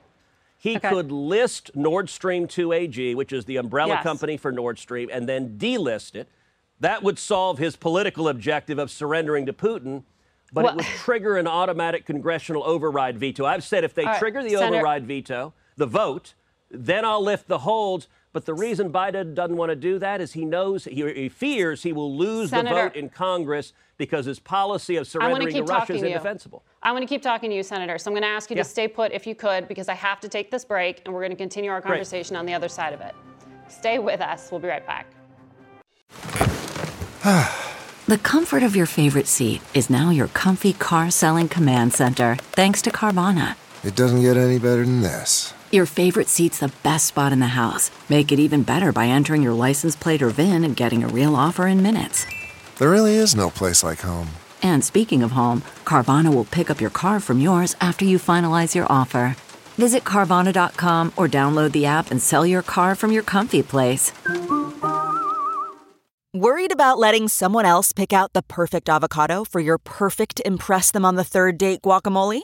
[0.58, 0.90] he okay.
[0.90, 4.04] could list Nord Stream 2 AG, which is the umbrella yes.
[4.04, 6.28] company for Nord Stream, and then delist it.
[6.80, 10.04] That would solve his political objective of surrendering to Putin.
[10.52, 13.46] but well, it would trigger an automatic congressional override veto.
[13.46, 16.34] I've said if they right, trigger the Senator, override veto, the vote,
[16.78, 18.08] then I'll lift the holds.
[18.34, 21.84] But the reason Biden doesn't want to do that is he knows, he, he fears
[21.84, 25.94] he will lose Senator, the vote in Congress because his policy of surrendering to Russia
[25.94, 26.62] is indefensible.
[26.84, 27.98] I want to keep talking to you, Senator.
[27.98, 28.64] So I'm going to ask you yeah.
[28.64, 31.22] to stay put if you could, because I have to take this break, and we're
[31.22, 32.40] going to continue our conversation Great.
[32.40, 33.16] on the other side of it.
[33.70, 34.52] Stay with us.
[34.52, 35.08] We'll be right back.
[38.06, 42.82] the comfort of your favorite seat is now your comfy car selling command center, thanks
[42.84, 43.56] to Carvana.
[43.84, 45.55] It doesn't get any better than this.
[45.76, 47.92] Your favorite seat's the best spot in the house.
[48.08, 51.36] Make it even better by entering your license plate or VIN and getting a real
[51.36, 52.26] offer in minutes.
[52.78, 54.30] There really is no place like home.
[54.62, 58.74] And speaking of home, Carvana will pick up your car from yours after you finalize
[58.74, 59.36] your offer.
[59.78, 64.14] Visit Carvana.com or download the app and sell your car from your comfy place.
[66.34, 71.04] Worried about letting someone else pick out the perfect avocado for your perfect Impress Them
[71.04, 72.44] on the Third Date guacamole?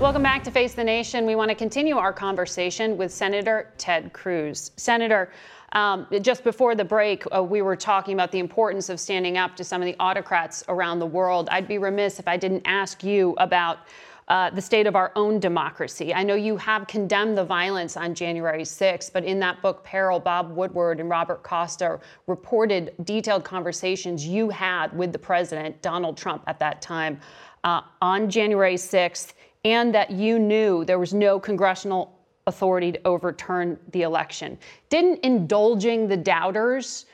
[0.00, 1.26] Welcome back to Face the Nation.
[1.26, 4.70] We want to continue our conversation with Senator Ted Cruz.
[4.78, 5.30] Senator,
[5.72, 9.54] um, just before the break, uh, we were talking about the importance of standing up
[9.56, 11.50] to some of the autocrats around the world.
[11.52, 13.80] I'd be remiss if I didn't ask you about
[14.28, 16.14] uh, the state of our own democracy.
[16.14, 20.18] I know you have condemned the violence on January 6th, but in that book, Peril,
[20.18, 26.42] Bob Woodward and Robert Costa reported detailed conversations you had with the president, Donald Trump,
[26.46, 27.20] at that time
[27.64, 33.78] uh, on January 6th and that you knew there was no congressional authority to overturn
[33.92, 34.58] the election.
[34.88, 37.06] Didn't indulging the doubters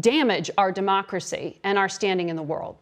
[0.00, 2.76] damage our democracy and our standing in the world?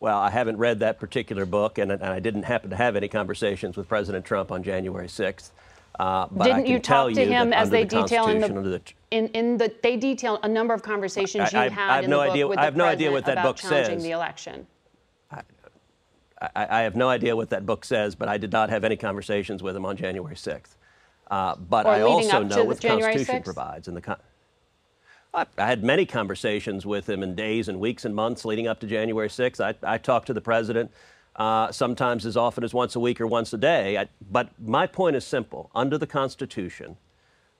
[0.00, 3.08] Well, I haven't read that particular book, and, and I didn't happen to have any
[3.08, 5.50] conversations with President Trump on January 6th.
[5.98, 9.72] Uh, Didn't you talk to him as they the detail in the, in, in the
[9.82, 12.44] they detail a number of conversations you I, had I have in no the idea,
[12.44, 14.02] book with I have the no idea what that book says.
[14.02, 14.66] the election.
[16.40, 18.96] I, I, have no idea what that book says, but I did not have any
[18.96, 20.76] conversations with him on January 6th.
[21.30, 23.44] Uh, but or I also know what the Constitution 6th?
[23.44, 23.88] provides.
[23.88, 24.20] And the con-
[25.32, 28.80] I, I, had many conversations with him in days and weeks and months leading up
[28.80, 29.60] to January 6th.
[29.60, 30.90] I, I talked to the president
[31.36, 34.06] uh, sometimes as often as once a week or once a day.
[34.30, 35.70] but my point is simple.
[35.74, 36.96] Under the Constitution,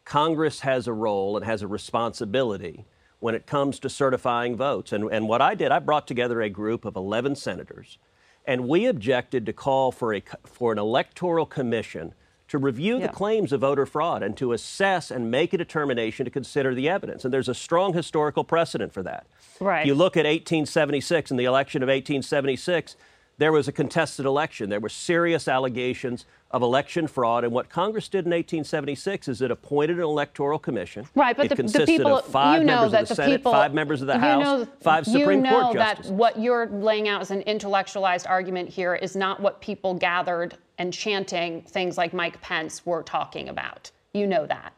[0.05, 2.85] Congress has a role and has a responsibility
[3.21, 4.93] when it comes to certifying votes.
[4.93, 7.99] And, and what I did, I brought together a group of 11 senators
[8.47, 12.15] and we objected to call for, a, for an electoral commission
[12.49, 13.09] to review yeah.
[13.09, 16.89] the claims of voter fraud and to assess and make a determination to consider the
[16.89, 17.25] evidence.
[17.25, 19.27] And there's a strong historical precedent for that.
[19.59, 19.81] Right.
[19.81, 22.97] If you look at 1876 and the election of 1876,
[23.39, 24.71] there was a contested election.
[24.71, 27.45] There were serious allegations of election fraud.
[27.45, 31.07] And what Congress did in 1876 is it appointed an electoral commission.
[31.15, 33.15] Right, but it the, consisted the people, of five you know members that of the,
[33.15, 35.75] the Senate, people, five members of the House, know, five Supreme Court justices.
[35.75, 36.11] you know justices.
[36.11, 40.57] that what you're laying out as an intellectualized argument here is not what people gathered
[40.79, 43.91] and chanting things like Mike Pence were talking about.
[44.15, 44.73] You know that.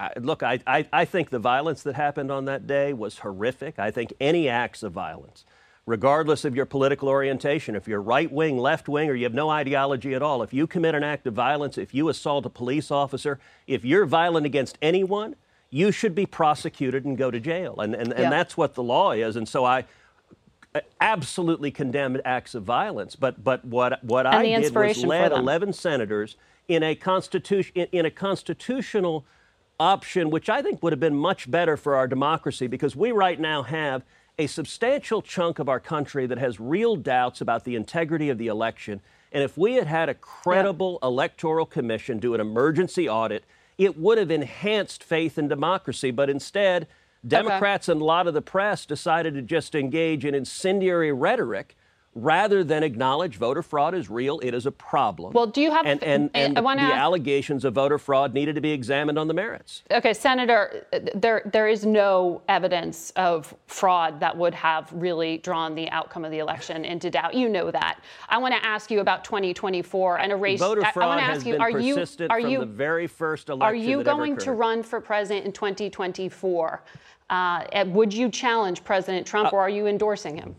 [0.00, 3.78] I, look, I, I, I think the violence that happened on that day was horrific.
[3.78, 5.44] I think any acts of violence
[5.86, 9.50] regardless of your political orientation, if you're right wing, left wing, or you have no
[9.50, 12.90] ideology at all, if you commit an act of violence, if you assault a police
[12.90, 15.34] officer, if you're violent against anyone,
[15.70, 17.80] you should be prosecuted and go to jail.
[17.80, 19.36] And, and, and that's what the law is.
[19.36, 19.84] And so I
[20.74, 23.16] uh, absolutely condemned acts of violence.
[23.16, 26.36] But, but what, what I did was led 11 senators
[26.68, 29.24] in a, constitution, in, in a constitutional
[29.80, 33.40] option, which I think would have been much better for our democracy because we right
[33.40, 34.04] now have
[34.42, 38.48] a substantial chunk of our country that has real doubts about the integrity of the
[38.48, 39.00] election.
[39.30, 41.08] And if we had had a credible yeah.
[41.08, 43.44] electoral commission do an emergency audit,
[43.78, 46.10] it would have enhanced faith in democracy.
[46.10, 46.88] But instead,
[47.26, 47.94] Democrats okay.
[47.94, 51.76] and a lot of the press decided to just engage in incendiary rhetoric
[52.14, 55.32] rather than acknowledge voter fraud is real, it is a problem.
[55.32, 58.34] Well, do you have and and, and I the, the ask- allegations of voter fraud
[58.34, 59.82] needed to be examined on the merits.
[59.90, 65.88] Okay, Senator, there there is no evidence of fraud that would have really drawn the
[65.90, 67.34] outcome of the election into doubt.
[67.34, 68.00] You know that.
[68.28, 70.58] I want to ask you about 2024 and a race.
[70.60, 71.96] Voter I- I want to ask you: Are you
[72.28, 75.52] are from you the very first election are you going to run for president in
[75.52, 76.82] 2024?
[77.30, 80.54] Uh, would you challenge President Trump, Uh, or are you endorsing him?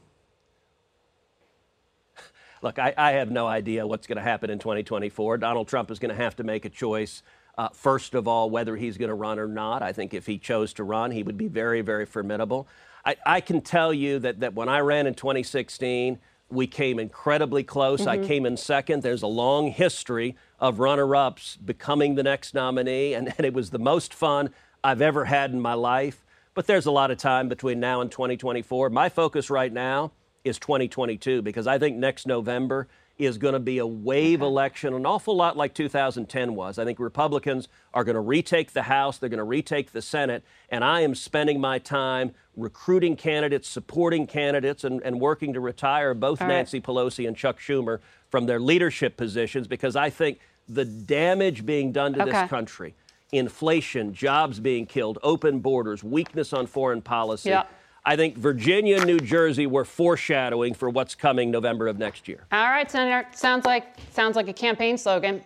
[2.64, 5.38] Look, I, I have no idea what's going to happen in 2024.
[5.38, 7.22] Donald Trump is going to have to make a choice.
[7.58, 9.84] Uh, first of all, whether he's going to run or not.
[9.84, 12.68] I think if he chose to run, he would be very, very formidable.
[13.06, 17.64] I, I can tell you that, that when I ran in 2016, we came incredibly
[17.64, 18.08] close.
[18.08, 18.28] I Mhm.
[18.28, 19.04] came in second.
[19.04, 23.72] There's a long history of runner ups becoming the next nominee, and, and it was
[23.72, 24.52] the most fun
[24.84, 26.26] I've ever had in my life.
[26.54, 28.90] But there's a lot of time between now and 2024.
[28.90, 30.12] My focus right now
[30.44, 35.06] is 2022 because I think next November is going to be a wave election, an
[35.06, 36.80] awful lot like 2010 was.
[36.80, 40.44] I think Republicans are going to retake the House, they're going to retake the Senate,
[40.70, 46.14] and I am spending my time recruiting candidates, supporting candidates, and, and working to retire
[46.16, 46.56] both All right.
[46.56, 51.92] Nancy Pelosi and Chuck Schumer from their leadership positions because I think the damage being
[51.92, 52.32] done to Okay.
[52.32, 52.96] this country,
[53.32, 57.50] inflation, jobs being killed, open borders, weakness on foreign policy.
[57.50, 57.64] Yeah.
[58.06, 62.46] I think Virginia and New Jersey were foreshadowing for what's coming November of next year.
[62.52, 63.26] All right, Senator.
[63.34, 65.42] Sounds like sounds like a campaign slogan.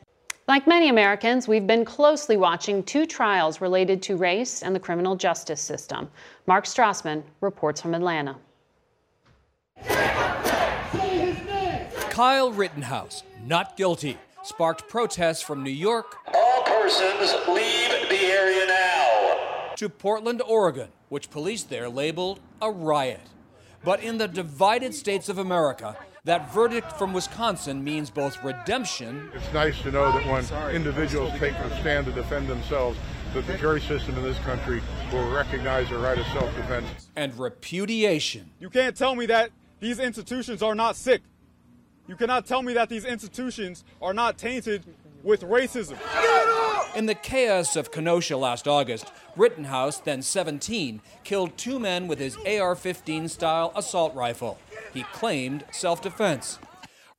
[0.48, 5.15] Like many Americans, we've been closely watching two trials related to race and the criminal
[5.15, 6.10] justice system.
[6.48, 8.36] Mark Strassmann reports from Atlanta.
[12.10, 19.74] Kyle Rittenhouse, not guilty, sparked protests from New York All persons leave the area now.
[19.76, 23.22] to Portland, Oregon, which police there labeled a riot.
[23.84, 29.54] But in the divided states of America, that verdict from Wisconsin means both redemption It's
[29.54, 32.98] nice to know that when individuals take a stand to defend themselves,
[33.34, 37.10] that the jury system in this country will recognize their right of self-defense.
[37.15, 38.52] and repudiation.
[38.60, 41.22] You can't tell me that these institutions are not sick.
[42.08, 44.84] You cannot tell me that these institutions are not tainted
[45.24, 45.98] with racism.
[46.95, 52.38] In the chaos of Kenosha last August, Rittenhouse, then 17, killed two men with his
[52.38, 54.58] AR 15 style assault rifle.
[54.93, 56.58] He claimed self defense.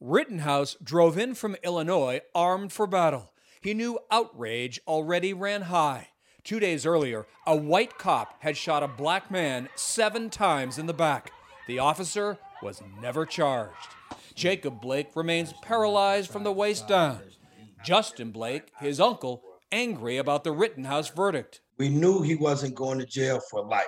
[0.01, 3.33] Rittenhouse drove in from Illinois armed for battle.
[3.61, 6.09] He knew outrage already ran high.
[6.43, 10.93] Two days earlier, a white cop had shot a black man seven times in the
[10.93, 11.33] back.
[11.67, 13.95] The officer was never charged.
[14.35, 17.21] Jacob Blake remains paralyzed from the waist down.
[17.85, 21.61] Justin Blake, his uncle, angry about the Rittenhouse verdict.
[21.79, 23.87] We knew he wasn't going to jail for life,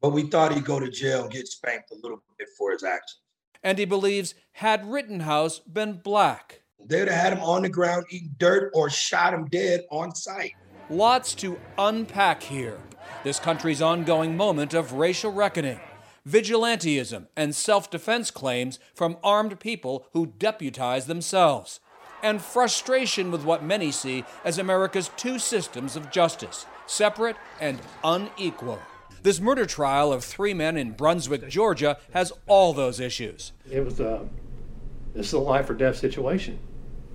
[0.00, 2.82] but we thought he'd go to jail and get spanked a little bit for his
[2.82, 3.20] actions.
[3.62, 6.62] And he believes had Rittenhouse been black.
[6.84, 10.52] They'd have had him on the ground eating dirt or shot him dead on sight.
[10.90, 12.78] Lots to unpack here.
[13.24, 15.80] This country's ongoing moment of racial reckoning,
[16.28, 21.78] vigilantism, and self defense claims from armed people who deputize themselves,
[22.22, 28.78] and frustration with what many see as America's two systems of justice separate and unequal.
[29.22, 33.52] This murder trial of three men in Brunswick, Georgia, has all those issues.
[33.70, 34.28] It was a,
[35.14, 36.58] this is a life or death situation.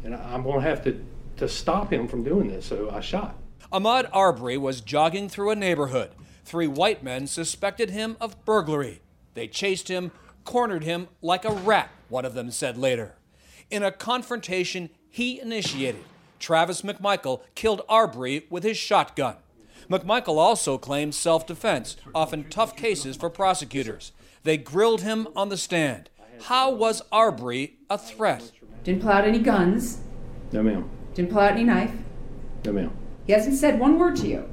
[0.04, 1.04] And I'm going to have to,
[1.38, 2.66] to stop him from doing this.
[2.66, 3.36] So I shot.
[3.72, 6.12] Ahmaud Arbery was jogging through a neighborhood.
[6.46, 9.02] Three white men suspected him of burglary.
[9.34, 10.12] They chased him,
[10.46, 13.16] cornered him like a rat, one of them said later.
[13.70, 16.04] In a confrontation he initiated,
[16.38, 19.38] Travis McMichael killed Arbery with his shotgun.
[19.90, 24.12] McMichael also claimed self defense, often tough cases for prosecutors.
[24.44, 26.12] They grilled him on the stand.
[26.44, 28.52] How was Arbery a threat?
[28.84, 30.02] Didn't pull out any guns.
[30.52, 30.88] No, ma'am.
[31.16, 31.96] Didn't pull out any knife.
[32.64, 32.96] No, ma'am.
[33.26, 34.48] He hasn't said one word to you.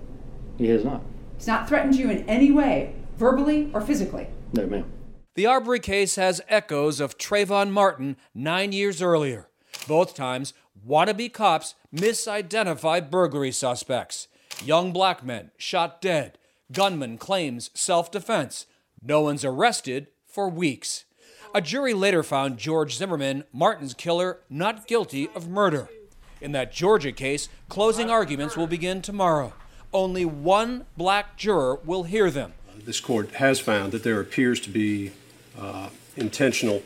[0.57, 1.03] He has not.
[1.37, 4.29] He's not threatened you in any way, verbally or physically.
[4.55, 4.91] No, ma'am.
[5.35, 9.51] The Arbery case has echoes of Trayvon Martin nine years earlier.
[9.87, 10.55] Both times,
[10.87, 14.29] wannabe cops misidentify burglary suspects.
[14.65, 16.39] Young black men shot dead.
[16.73, 18.67] Gunman claims self defense.
[19.03, 21.05] No one's arrested for weeks.
[21.55, 25.89] A jury later found George Zimmerman, Martin's killer, not guilty of murder.
[26.41, 29.53] In that Georgia case, closing arguments will begin tomorrow.
[29.93, 32.55] Only one black juror will hear them.
[32.85, 35.13] This court has found that there appears to be
[35.57, 36.83] uh, intentional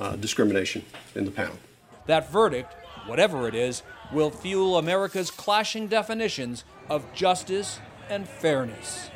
[0.00, 1.56] uh, discrimination in the panel.
[2.06, 2.74] That verdict,
[3.06, 3.82] whatever it is,
[4.12, 9.10] will fuel America's clashing definitions of justice and fairness.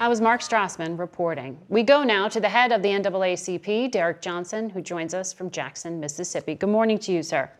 [0.00, 1.58] I was Mark Strassmann reporting.
[1.68, 5.50] We go now to the head of the NAACP, Derrick Johnson, who joins us from
[5.50, 6.54] Jackson, Mississippi.
[6.54, 7.50] Good morning to you, sir.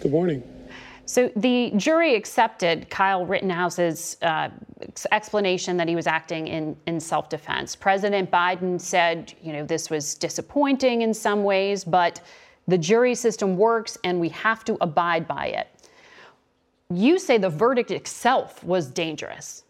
[0.00, 0.42] Good morning.
[1.06, 4.50] So the jury accepted Kyle Rittenhouse's uh,
[5.12, 7.76] explanation that he was acting in, in self-defense.
[7.76, 12.20] President Biden said, you know, this was disappointing in some ways, but
[12.66, 15.68] the jury system works and we have to abide by it.
[16.90, 19.62] You say the verdict itself was dangerous.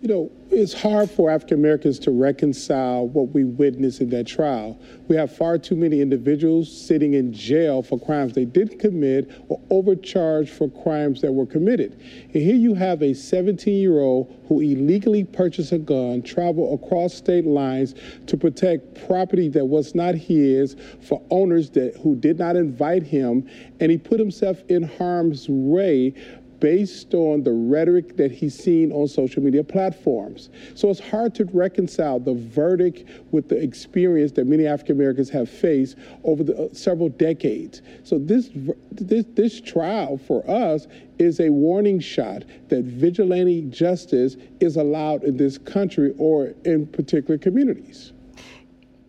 [0.00, 4.78] You know, it's hard for African Americans to reconcile what we witnessed in that trial.
[5.08, 9.60] We have far too many individuals sitting in jail for crimes they didn't commit or
[9.70, 12.00] overcharged for crimes that were committed.
[12.32, 17.14] And here you have a 17 year old who illegally purchased a gun, traveled across
[17.14, 17.94] state lines
[18.26, 23.48] to protect property that was not his for owners that who did not invite him,
[23.80, 26.14] and he put himself in harm's way
[26.60, 30.50] based on the rhetoric that he's seen on social media platforms.
[30.74, 35.48] So it's hard to reconcile the verdict with the experience that many African Americans have
[35.48, 37.82] faced over the uh, several decades.
[38.04, 38.50] So this,
[38.90, 40.86] this this trial for us
[41.18, 47.38] is a warning shot that vigilante justice is allowed in this country or in particular
[47.38, 48.12] communities.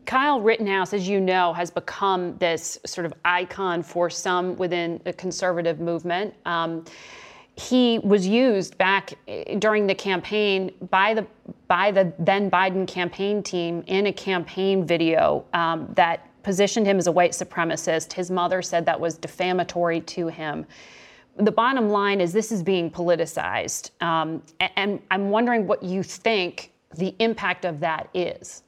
[0.06, 5.14] Kyle Rittenhouse, as you know, has become this sort of icon for some within the
[5.14, 6.34] conservative movement.
[6.48, 6.84] Um,
[7.60, 11.28] he was used back eh, during the campaign by the
[11.68, 17.08] by the then Biden campaign team in a campaign video um, that positioned him as
[17.08, 18.14] a white supremacist.
[18.14, 20.66] His mother said that was defamatory to him.
[21.36, 24.42] The bottom line is this is being politicized, um,
[24.76, 28.64] and I'm wondering what you think the impact of that is.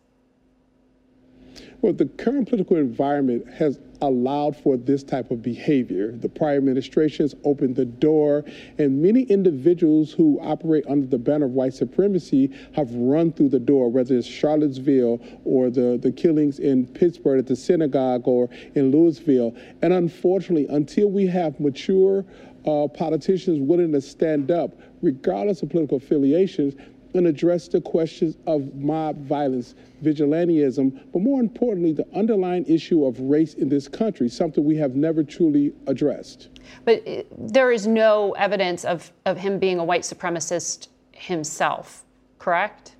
[1.82, 6.12] Well, the current political environment has allowed for this type of behavior.
[6.12, 8.43] The prior administrations opened the door,
[8.78, 13.60] and many individuals who operate under the banner of white supremacy have run through the
[13.60, 18.91] door, whether it's Charlottesville or the, the killings in Pittsburgh at the synagogue or in
[18.91, 19.56] Louisville.
[19.82, 22.26] And unfortunately, until we have mature
[22.66, 24.72] uh, politicians willing to stand up,
[25.02, 26.76] regardless of political affiliations,
[27.14, 33.20] and address the questions of mob violence, vigilantism, but more importantly, the underlying issue of
[33.20, 36.49] race in this country, something we have never truly addressed.
[36.86, 42.03] But uh, there is no evidence of, of him being a white supremacist himself,
[42.39, 42.95] correct?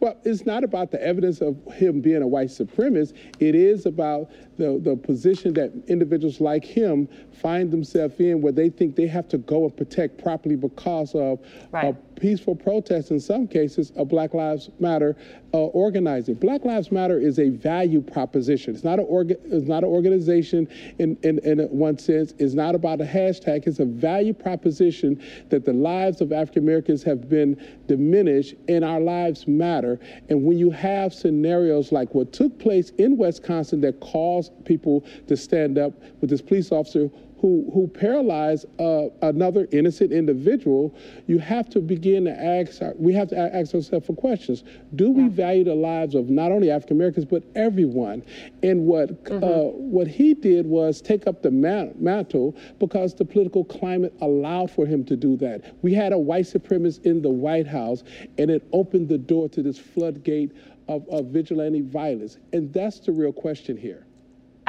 [0.00, 3.14] Well, it's not about the evidence of him being a white supremacist.
[3.38, 4.30] It is about
[4.60, 7.08] the, the position that individuals like him
[7.40, 11.40] find themselves in where they think they have to go and protect property because of
[11.72, 11.86] right.
[11.86, 15.16] a peaceful protest, in some cases, of Black Lives Matter
[15.54, 16.34] uh, organizing.
[16.34, 18.74] Black Lives Matter is a value proposition.
[18.74, 22.34] It's not, a orga- it's not an organization in, in, in one sense.
[22.38, 23.66] It's not about a hashtag.
[23.66, 27.56] It's a value proposition that the lives of African Americans have been
[27.86, 29.98] diminished and our lives matter.
[30.28, 35.36] And when you have scenarios like what took place in Wisconsin that caused people to
[35.36, 40.94] stand up with this police officer who, who paralyzed uh, another innocent individual,
[41.26, 44.62] you have to begin to ask, we have to ask ourselves for questions.
[44.94, 48.22] Do we value the lives of not only African Americans, but everyone?
[48.62, 49.42] And what, mm-hmm.
[49.42, 54.84] uh, what he did was take up the mantle because the political climate allowed for
[54.84, 55.76] him to do that.
[55.80, 58.02] We had a white supremacist in the White House,
[58.36, 60.52] and it opened the door to this floodgate
[60.88, 62.36] of, of vigilante violence.
[62.52, 64.06] And that's the real question here.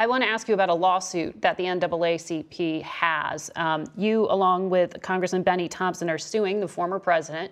[0.02, 3.52] I want to ask you about a lawsuit that the NAACP has.
[3.56, 7.52] Um, you, along with Congressman Benny Thompson, are suing the former president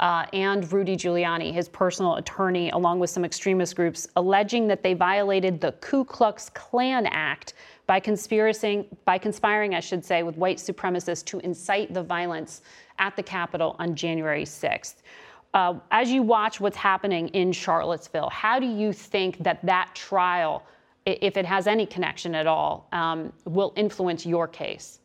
[0.00, 4.92] uh, and Rudy Giuliani, his personal attorney, along with some extremist groups, alleging that they
[4.94, 7.54] violated the Ku Klux Klan Act
[7.86, 12.62] by conspiring, by conspiring, I should say, with white supremacists to incite the violence
[12.98, 14.96] at the Capitol on January 6th.
[15.54, 20.64] Uh, as you watch what's happening in Charlottesville, how do you think that that trial
[21.06, 25.00] if it has any connection at all, um, will influence your case?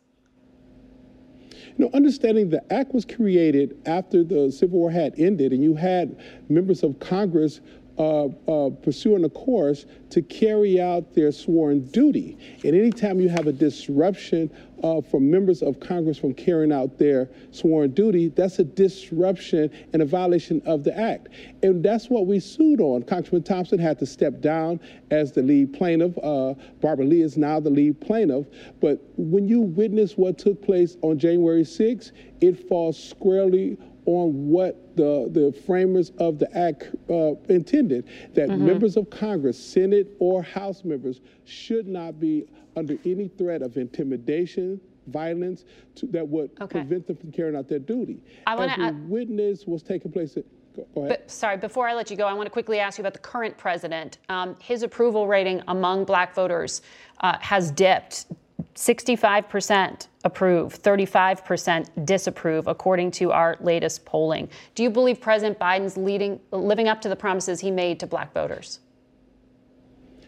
[1.76, 5.74] You know, understanding the act was created after the Civil War had ended, and you
[5.74, 7.60] had members of Congress
[8.00, 12.38] uh, uh, pursuing a course to carry out their sworn duty.
[12.64, 14.50] And anytime you have a disruption
[14.82, 20.00] uh, from members of Congress from carrying out their sworn duty, that's a disruption and
[20.00, 21.28] a violation of the act.
[21.62, 23.02] And that's what we sued on.
[23.02, 24.80] Congressman Thompson had to step down
[25.10, 26.16] as the lead plaintiff.
[26.22, 28.46] Uh, Barbara Lee is now the lead plaintiff.
[28.80, 33.76] But when you witness what took place on January 6th, it falls squarely
[34.10, 38.66] on what the, the framers of the act uh, intended that mm-hmm.
[38.66, 42.44] members of Congress, Senate or House members, should not be
[42.74, 47.78] under any threat of intimidation, violence to, that would prevent them from carrying out their
[47.78, 48.20] duty.
[48.48, 50.36] I As we add- witness what's taking place.
[50.36, 50.44] At,
[50.74, 51.20] go, go ahead.
[51.20, 53.20] But sorry, before I let you go, I want to quickly ask you about the
[53.20, 54.18] current president.
[54.28, 56.82] Um, his approval rating among black voters
[57.20, 58.26] uh, has dipped
[58.80, 64.48] 65% approve, 35% disapprove, according to our latest polling.
[64.74, 68.32] Do you believe President Biden's leading, living up to the promises he made to black
[68.32, 68.80] voters?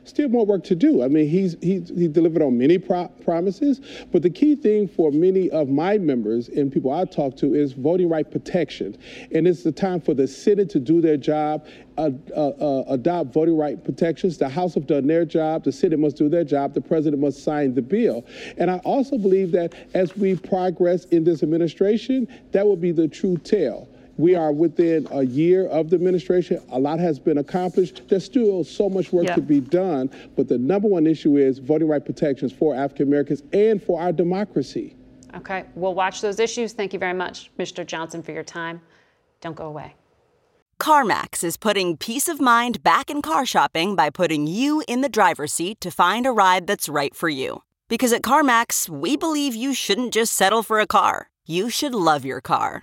[0.05, 1.03] Still more work to do.
[1.03, 3.81] I mean, he's he delivered on many pro- promises,
[4.11, 7.73] but the key thing for many of my members and people I talk to is
[7.73, 8.97] voting right protection,
[9.33, 11.67] and it's the time for the Senate to do their job,
[11.99, 14.39] uh, uh, uh, adopt voting right protections.
[14.39, 15.65] The House have done their job.
[15.65, 16.75] The Senate must do their job.
[16.75, 18.25] The President must sign the bill.
[18.57, 23.09] And I also believe that as we progress in this administration, that will be the
[23.09, 23.89] true tell.
[24.19, 26.63] We are within a year of the administration.
[26.71, 28.03] A lot has been accomplished.
[28.09, 29.35] There's still so much work Yeah.
[29.37, 33.43] to be done, but the number one issue is voting right protections for African Americans
[33.53, 34.97] and for our democracy.
[35.35, 36.73] Okay, we'll watch those issues.
[36.75, 37.87] Thank you very much, Mr.
[37.87, 38.83] Johnson, for your time.
[39.41, 39.95] Don't go away.
[40.79, 45.09] CarMax is putting peace of mind back in car shopping by putting you in the
[45.09, 47.63] driver's seat to find a ride that's right for you.
[47.89, 52.25] Because at CarMax, we believe you shouldn't just settle for a car, you should love
[52.25, 52.83] your car.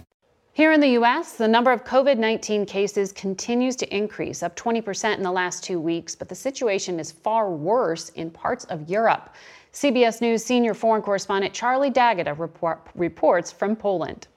[0.53, 5.15] Here in the U.S., the number of COVID 19 cases continues to increase, up 20%
[5.15, 9.33] in the last two weeks, but the situation is far worse in parts of Europe.
[9.71, 14.27] CBS News senior foreign correspondent Charlie D'Agata report, reports from Poland.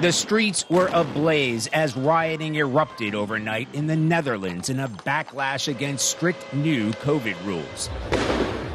[0.00, 6.08] The streets were ablaze as rioting erupted overnight in the Netherlands in a backlash against
[6.08, 7.90] strict new COVID rules.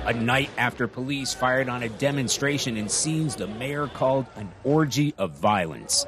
[0.03, 5.13] A night after police fired on a demonstration in scenes the mayor called an orgy
[5.19, 6.07] of violence.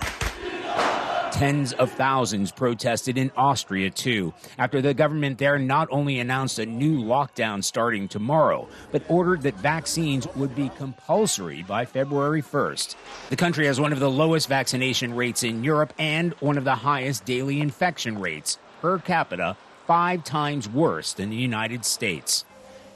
[1.31, 6.65] Tens of thousands protested in Austria, too, after the government there not only announced a
[6.65, 12.95] new lockdown starting tomorrow, but ordered that vaccines would be compulsory by February 1st.
[13.29, 16.75] The country has one of the lowest vaccination rates in Europe and one of the
[16.75, 22.43] highest daily infection rates, per capita, five times worse than the United States.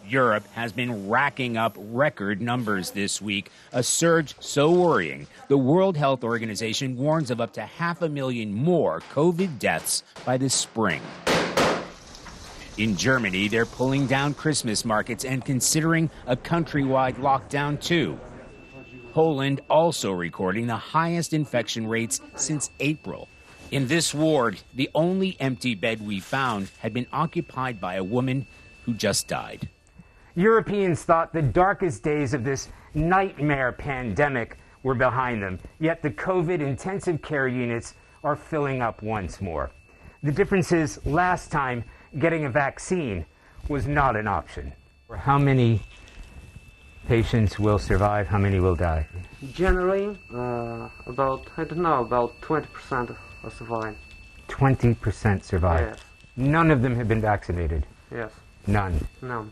[0.09, 5.27] Europe has been racking up record numbers this week, a surge so worrying.
[5.47, 10.37] The World Health Organization warns of up to half a million more COVID deaths by
[10.37, 11.01] the spring.
[12.77, 18.19] In Germany, they're pulling down Christmas markets and considering a countrywide lockdown too.
[19.13, 23.27] Poland also recording the highest infection rates since April.
[23.71, 28.45] In this ward, the only empty bed we found had been occupied by a woman
[28.85, 29.67] who just died.
[30.37, 36.59] Europeans thought the darkest days of this nightmare pandemic were behind them, yet the COVID
[36.61, 39.71] intensive care units are filling up once more.
[40.21, 41.83] The difference is last time
[42.19, 43.25] getting a vaccine
[43.67, 44.71] was not an option.
[45.11, 45.81] How many
[47.07, 48.27] patients will survive?
[48.27, 49.07] How many will die?
[49.53, 53.97] Generally, uh, about, I don't know, about 20% of are surviving.
[54.49, 55.87] 20% survive.
[55.89, 55.99] Yes.
[56.35, 57.87] None of them have been vaccinated.
[58.11, 58.31] Yes.
[58.67, 59.03] None.
[59.23, 59.47] No.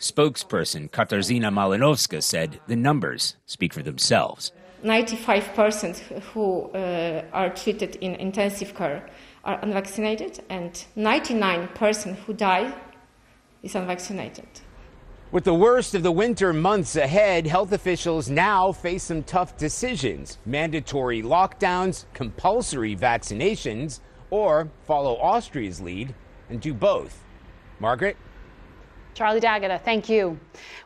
[0.00, 4.50] Spokesperson Katarzyna Malinowska said the numbers speak for themselves.
[4.82, 5.98] 95%
[6.32, 9.06] who uh, are treated in intensive care
[9.44, 12.74] are unvaccinated, and 99% who die
[13.62, 14.48] is unvaccinated.
[15.32, 20.38] With the worst of the winter months ahead, health officials now face some tough decisions
[20.46, 26.14] mandatory lockdowns, compulsory vaccinations, or follow Austria's lead
[26.48, 27.22] and do both.
[27.78, 28.16] Margaret?
[29.14, 30.38] Charlie D'Agata, thank you.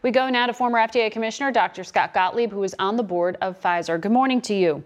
[0.03, 1.85] We go now to former FDA Commissioner Dr.
[1.85, 4.01] Scott Gottlieb, who is on the board of Pfizer.
[4.01, 4.83] Good morning to you.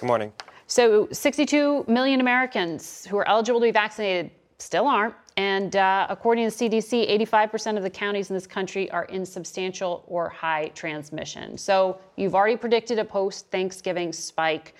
[0.00, 0.32] Good morning.
[0.66, 5.14] So, 62 million Americans who are eligible to be vaccinated still aren't.
[5.36, 10.04] And uh, according to CDC, 85% of the counties in this country are in substantial
[10.06, 11.56] or high transmission.
[11.56, 14.74] So, you've already predicted a post Thanksgiving spike.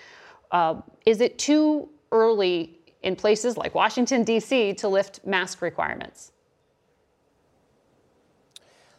[0.50, 6.32] Uh, is it too early in places like Washington, D.C., to lift mask requirements?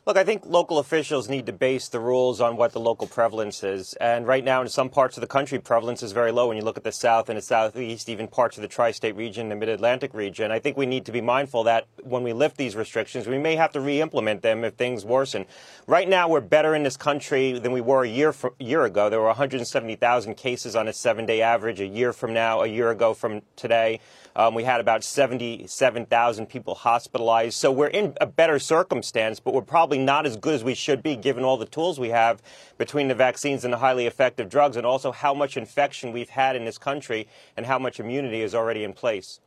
[0.10, 3.64] Look, I think local officials need to base the rules on what the local prevalence
[3.64, 3.94] is.
[4.02, 6.48] And right now, in some parts of the country, prevalence is very low.
[6.48, 9.16] When you look at the south and the southeast, even parts of the tri state
[9.16, 12.34] region, the mid Atlantic region, I think we need to be mindful that when we
[12.34, 15.46] lift these restrictions, we may have to re implement them if things worsen.
[15.86, 19.12] Right now, we're better in this country than we were a year, year ago.
[19.12, 21.80] There were 170,000 cases on a seven day average.
[21.82, 24.00] A year from now, a year ago from today,
[24.40, 27.56] um, we had about 77,000 people hospitalized.
[27.56, 31.04] So we're in a better circumstance, but we're probably not as good as we should
[31.04, 32.42] be given all the tools we have
[32.78, 36.56] between the vaccines and the highly effective drugs, and also how much infection we've had
[36.56, 37.28] in this country
[37.58, 39.42] and how much immunity is already in place.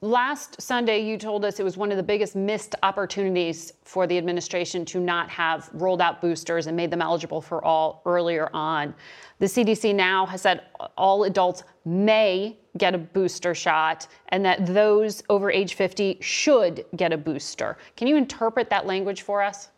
[0.00, 4.16] Last Sunday, you told us it was one of the biggest missed opportunities for the
[4.16, 8.94] administration to not have rolled out boosters and made them eligible for all earlier on.
[9.38, 10.62] The CDC now has said
[10.96, 17.12] all adults may get a booster shot and that those over age 50 should get
[17.12, 17.78] a booster.
[17.96, 19.68] Can you interpret that language for us?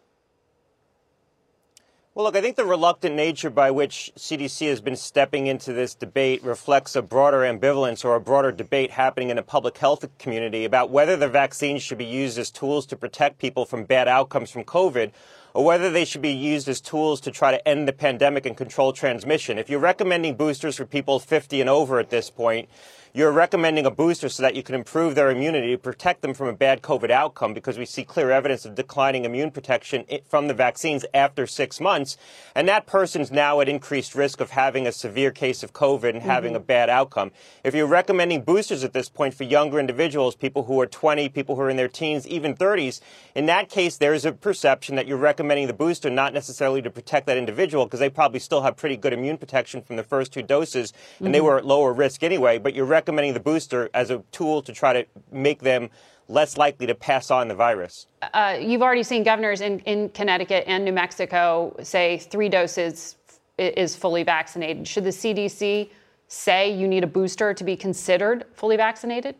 [2.16, 5.94] Well, look, I think the reluctant nature by which CDC has been stepping into this
[5.94, 10.64] debate reflects a broader ambivalence or a broader debate happening in the public health community
[10.64, 14.50] about whether the vaccines should be used as tools to protect people from bad outcomes
[14.50, 15.12] from COVID
[15.56, 18.58] or whether they should be used as tools to try to end the pandemic and
[18.58, 19.56] control transmission.
[19.58, 22.68] If you're recommending boosters for people 50 and over at this point,
[23.16, 26.48] you're recommending a booster so that you can improve their immunity to protect them from
[26.48, 30.52] a bad COVID outcome because we see clear evidence of declining immune protection from the
[30.52, 32.18] vaccines after six months.
[32.54, 36.20] And that person's now at increased risk of having a severe case of COVID and
[36.20, 36.56] having mm-hmm.
[36.56, 37.32] a bad outcome.
[37.64, 41.56] If you're recommending boosters at this point for younger individuals, people who are 20, people
[41.56, 43.00] who are in their teens, even 30s,
[43.34, 47.26] in that case, there's a perception that you're recommending the booster not necessarily to protect
[47.28, 50.42] that individual because they probably still have pretty good immune protection from the first two
[50.42, 51.32] doses and mm-hmm.
[51.32, 54.72] they were at lower risk anyway, but you're recommending the booster as a tool to
[54.72, 55.88] try to make them
[56.26, 58.08] less likely to pass on the virus.
[58.34, 63.14] Uh, you've already seen governors in, in Connecticut and New Mexico say three doses
[63.58, 64.88] is fully vaccinated.
[64.88, 65.88] Should the CDC
[66.26, 69.36] say you need a booster to be considered fully vaccinated?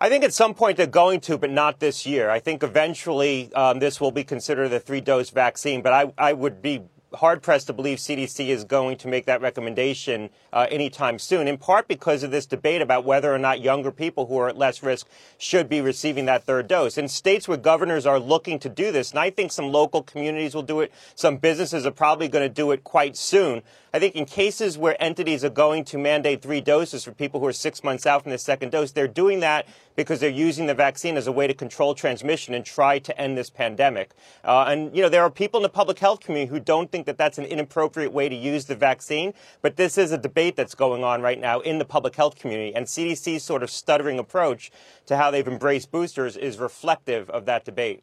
[0.00, 2.30] I think at some point they're going to, but not this year.
[2.30, 6.32] I think eventually um, this will be considered a three dose vaccine, but I, I
[6.32, 6.82] would be
[7.14, 11.58] hard pressed to believe CDC is going to make that recommendation uh, anytime soon, in
[11.58, 14.82] part because of this debate about whether or not younger people who are at less
[14.82, 15.08] risk
[15.38, 16.98] should be receiving that third dose.
[16.98, 20.54] In states where governors are looking to do this, and I think some local communities
[20.54, 23.62] will do it, some businesses are probably going to do it quite soon.
[23.94, 27.46] I think in cases where entities are going to mandate three doses for people who
[27.46, 30.74] are six months out from the second dose, they're doing that because they're using the
[30.74, 34.10] vaccine as a way to control transmission and try to end this pandemic.
[34.42, 37.06] Uh, and, you know, there are people in the public health community who don't think
[37.06, 39.32] that that's an inappropriate way to use the vaccine,
[39.62, 42.74] but this is a debate that's going on right now in the public health community.
[42.74, 44.72] And CDC's sort of stuttering approach
[45.06, 48.02] to how they've embraced boosters is reflective of that debate.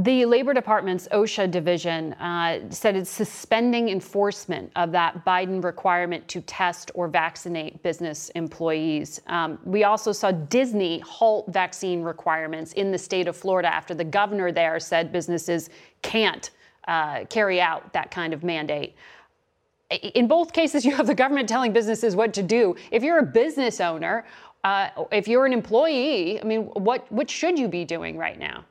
[0.00, 6.40] The Labor Department's OSHA division uh, said it's suspending enforcement of that Biden requirement to
[6.40, 9.20] test or vaccinate business employees.
[9.26, 14.04] Um, we also saw Disney halt vaccine requirements in the state of Florida after the
[14.04, 15.68] governor there said businesses
[16.00, 16.50] can't
[16.88, 18.94] uh, carry out that kind of mandate.
[19.90, 22.74] In both cases, you have the government telling businesses what to do.
[22.90, 24.24] If you're a business owner,
[24.64, 28.64] uh, if you're an employee, I mean, what, what should you be doing right now?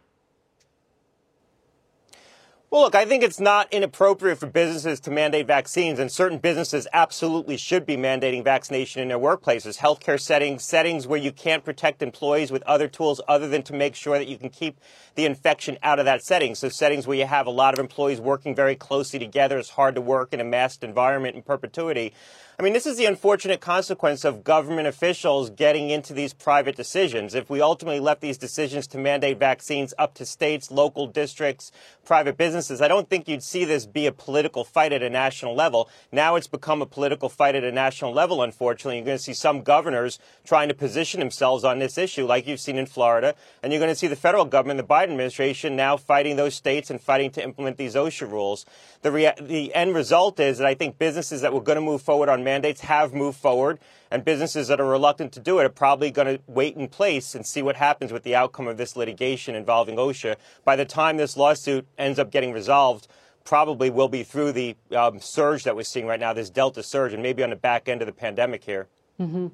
[2.71, 6.87] Well, look, I think it's not inappropriate for businesses to mandate vaccines, and certain businesses
[6.93, 9.79] absolutely should be mandating vaccination in their workplaces.
[9.79, 13.95] Healthcare settings, settings where you can't protect employees with other tools other than to make
[13.95, 14.79] sure that you can keep
[15.15, 16.53] the infection out of that setting.
[16.53, 19.95] So, settings where you have a lot of employees working very closely together, it's hard
[19.95, 22.13] to work in a masked environment in perpetuity.
[22.59, 27.33] I mean, this is the unfortunate consequence of government officials getting into these private decisions.
[27.33, 31.71] If we ultimately left these decisions to mandate vaccines up to states, local districts,
[32.03, 35.55] private businesses, I don't think you'd see this be a political fight at a national
[35.55, 35.89] level.
[36.11, 38.97] Now it's become a political fight at a national level, unfortunately.
[38.97, 42.59] You're going to see some governors trying to position themselves on this issue, like you've
[42.59, 43.35] seen in Florida.
[43.63, 46.89] And you're going to see the federal government, the Biden administration, now fighting those states
[46.89, 48.65] and fighting to implement these OSHA rules.
[49.01, 52.27] The, the end result is that I think businesses that were going to move forward
[52.27, 53.77] on mandates have moved forward,
[54.09, 57.35] and businesses that are reluctant to do it are probably going to wait in place
[57.35, 60.35] and see what happens with the outcome of this litigation involving OSHA.
[60.65, 63.07] By the time this lawsuit ends up getting resolved,
[63.43, 67.13] probably will be through the um, surge that we're seeing right now, this Delta surge,
[67.13, 68.87] and maybe on the back end of the pandemic here.
[69.19, 69.47] Mm-hmm.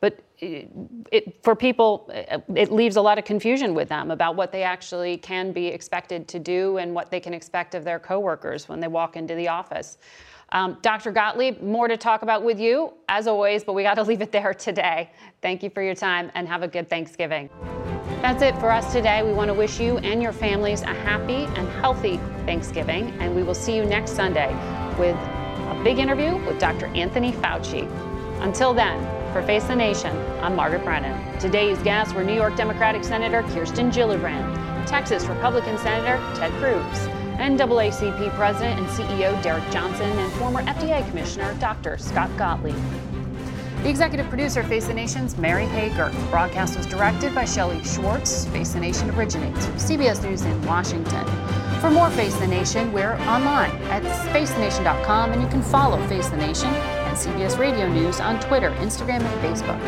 [0.00, 0.68] But it,
[1.12, 2.10] it, for people,
[2.56, 6.26] it leaves a lot of confusion with them about what they actually can be expected
[6.26, 9.46] to do and what they can expect of their coworkers when they walk into the
[9.46, 9.98] office.
[10.52, 11.12] Um, Dr.
[11.12, 14.30] Gottlieb, more to talk about with you, as always, but we got to leave it
[14.30, 15.10] there today.
[15.40, 17.48] Thank you for your time and have a good Thanksgiving.
[18.20, 19.22] That's it for us today.
[19.22, 23.42] We want to wish you and your families a happy and healthy Thanksgiving, and we
[23.42, 24.52] will see you next Sunday
[24.98, 26.86] with a big interview with Dr.
[26.88, 27.90] Anthony Fauci.
[28.42, 29.00] Until then,
[29.32, 31.38] for Face the Nation, I'm Margaret Brennan.
[31.38, 38.30] Today's guests were New York Democratic Senator Kirsten Gillibrand, Texas Republican Senator Ted Cruz, NAACP
[38.34, 41.98] President and CEO Derrick Johnson, and former FDA Commissioner Dr.
[41.98, 42.76] Scott Gottlieb.
[43.82, 46.10] The executive producer of Face the Nation's Mary Hager.
[46.10, 48.46] The broadcast was directed by Shelley Schwartz.
[48.46, 51.26] Face the Nation originates from CBS News in Washington.
[51.80, 56.36] For more Face the Nation, we're online at facethenation.com and you can follow Face the
[56.36, 56.72] Nation
[57.12, 59.78] and CBS Radio News on Twitter, Instagram, and Facebook.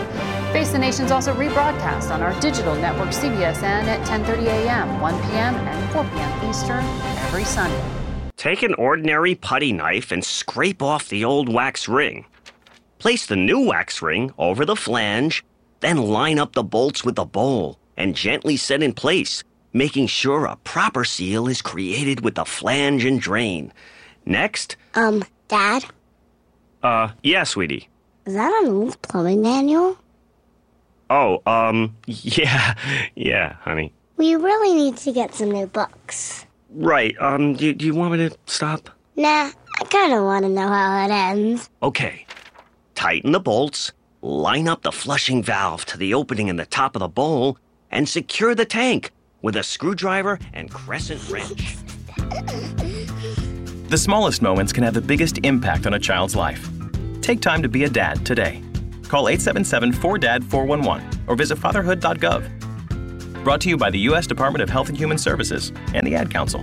[0.53, 5.15] Face the Nation is also rebroadcast on our digital network CBSN at 10:30 a.m., 1
[5.23, 6.51] p.m., and 4 p.m.
[6.51, 6.85] Eastern
[7.25, 7.83] every Sunday.
[8.37, 12.27] Take an ordinary putty knife and scrape off the old wax ring.
[12.99, 15.43] Place the new wax ring over the flange,
[15.81, 20.45] then line up the bolts with the bowl and gently set in place, making sure
[20.45, 23.73] a proper seal is created with the flange and drain.
[24.27, 25.87] Next, Um, Dad,
[26.85, 27.89] uh, yeah, sweetie.
[28.27, 29.99] is that an old plumbing manual?
[31.11, 32.75] Oh, um, yeah,
[33.15, 33.93] yeah, honey.
[34.17, 36.47] We really need to get some new books.
[36.71, 38.91] Right, um, do, do you want me to stop?
[39.17, 41.69] Nah, I kinda wanna know how it ends.
[41.83, 42.27] Okay.
[42.95, 47.01] Tighten the bolts, line up the flushing valve to the opening in the top of
[47.01, 47.59] the bowl,
[47.91, 49.11] and secure the tank
[49.43, 51.77] with a screwdriver and crescent wrench.
[53.89, 56.69] The smallest moments can have the biggest impact on a child's life.
[57.25, 58.63] Take time to be a dad today.
[59.09, 63.43] Call 877 4DAD 411 or visit fatherhood.gov.
[63.43, 64.27] Brought to you by the U.S.
[64.27, 66.63] Department of Health and Human Services and the Ad Council.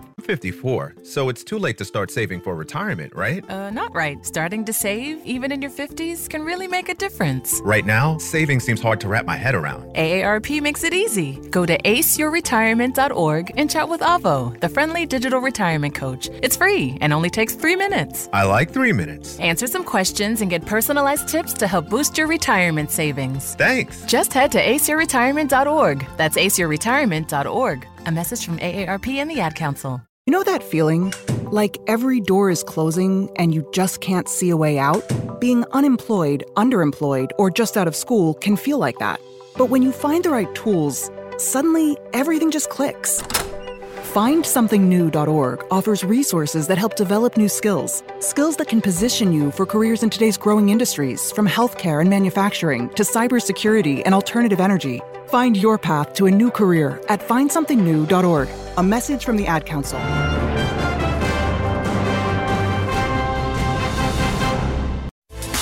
[0.31, 3.43] 54, so it's too late to start saving for retirement, right?
[3.49, 4.25] Uh, not right.
[4.25, 7.59] Starting to save, even in your 50s, can really make a difference.
[7.65, 9.93] Right now, saving seems hard to wrap my head around.
[9.93, 11.35] AARP makes it easy.
[11.49, 16.29] Go to aceyourretirement.org and chat with Avo, the friendly digital retirement coach.
[16.41, 18.29] It's free and only takes three minutes.
[18.31, 19.37] I like three minutes.
[19.39, 23.55] Answer some questions and get personalized tips to help boost your retirement savings.
[23.55, 24.05] Thanks.
[24.05, 26.05] Just head to aceyourretirement.org.
[26.15, 27.87] That's aceyourretirement.org.
[28.07, 30.01] A message from AARP and the Ad Council.
[30.25, 31.13] You know that feeling?
[31.51, 35.03] Like every door is closing and you just can't see a way out?
[35.39, 39.19] Being unemployed, underemployed, or just out of school can feel like that.
[39.55, 43.21] But when you find the right tools, suddenly everything just clicks.
[44.13, 48.03] FindSomethingNew.org offers resources that help develop new skills.
[48.19, 52.89] Skills that can position you for careers in today's growing industries, from healthcare and manufacturing
[52.89, 55.01] to cybersecurity and alternative energy.
[55.31, 58.49] Find your path to a new career at FindSomethingNew.org.
[58.75, 59.97] A message from the Ad Council.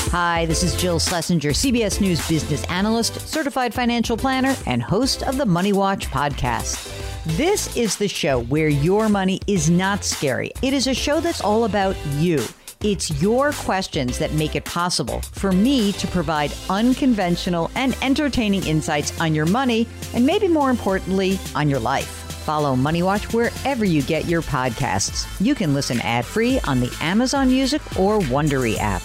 [0.09, 5.37] Hi, this is Jill Schlesinger, CBS News business analyst, certified financial planner, and host of
[5.37, 6.95] the Money Watch podcast.
[7.37, 10.51] This is the show where your money is not scary.
[10.63, 12.43] It is a show that's all about you.
[12.81, 19.19] It's your questions that make it possible for me to provide unconventional and entertaining insights
[19.19, 22.07] on your money, and maybe more importantly, on your life.
[22.45, 25.27] Follow Money Watch wherever you get your podcasts.
[25.45, 29.01] You can listen ad free on the Amazon Music or Wondery app.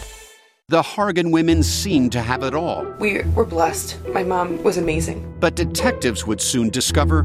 [0.69, 2.87] The Hargan women seemed to have it all.
[3.01, 3.99] We were blessed.
[4.07, 5.35] My mom was amazing.
[5.41, 7.25] But detectives would soon discover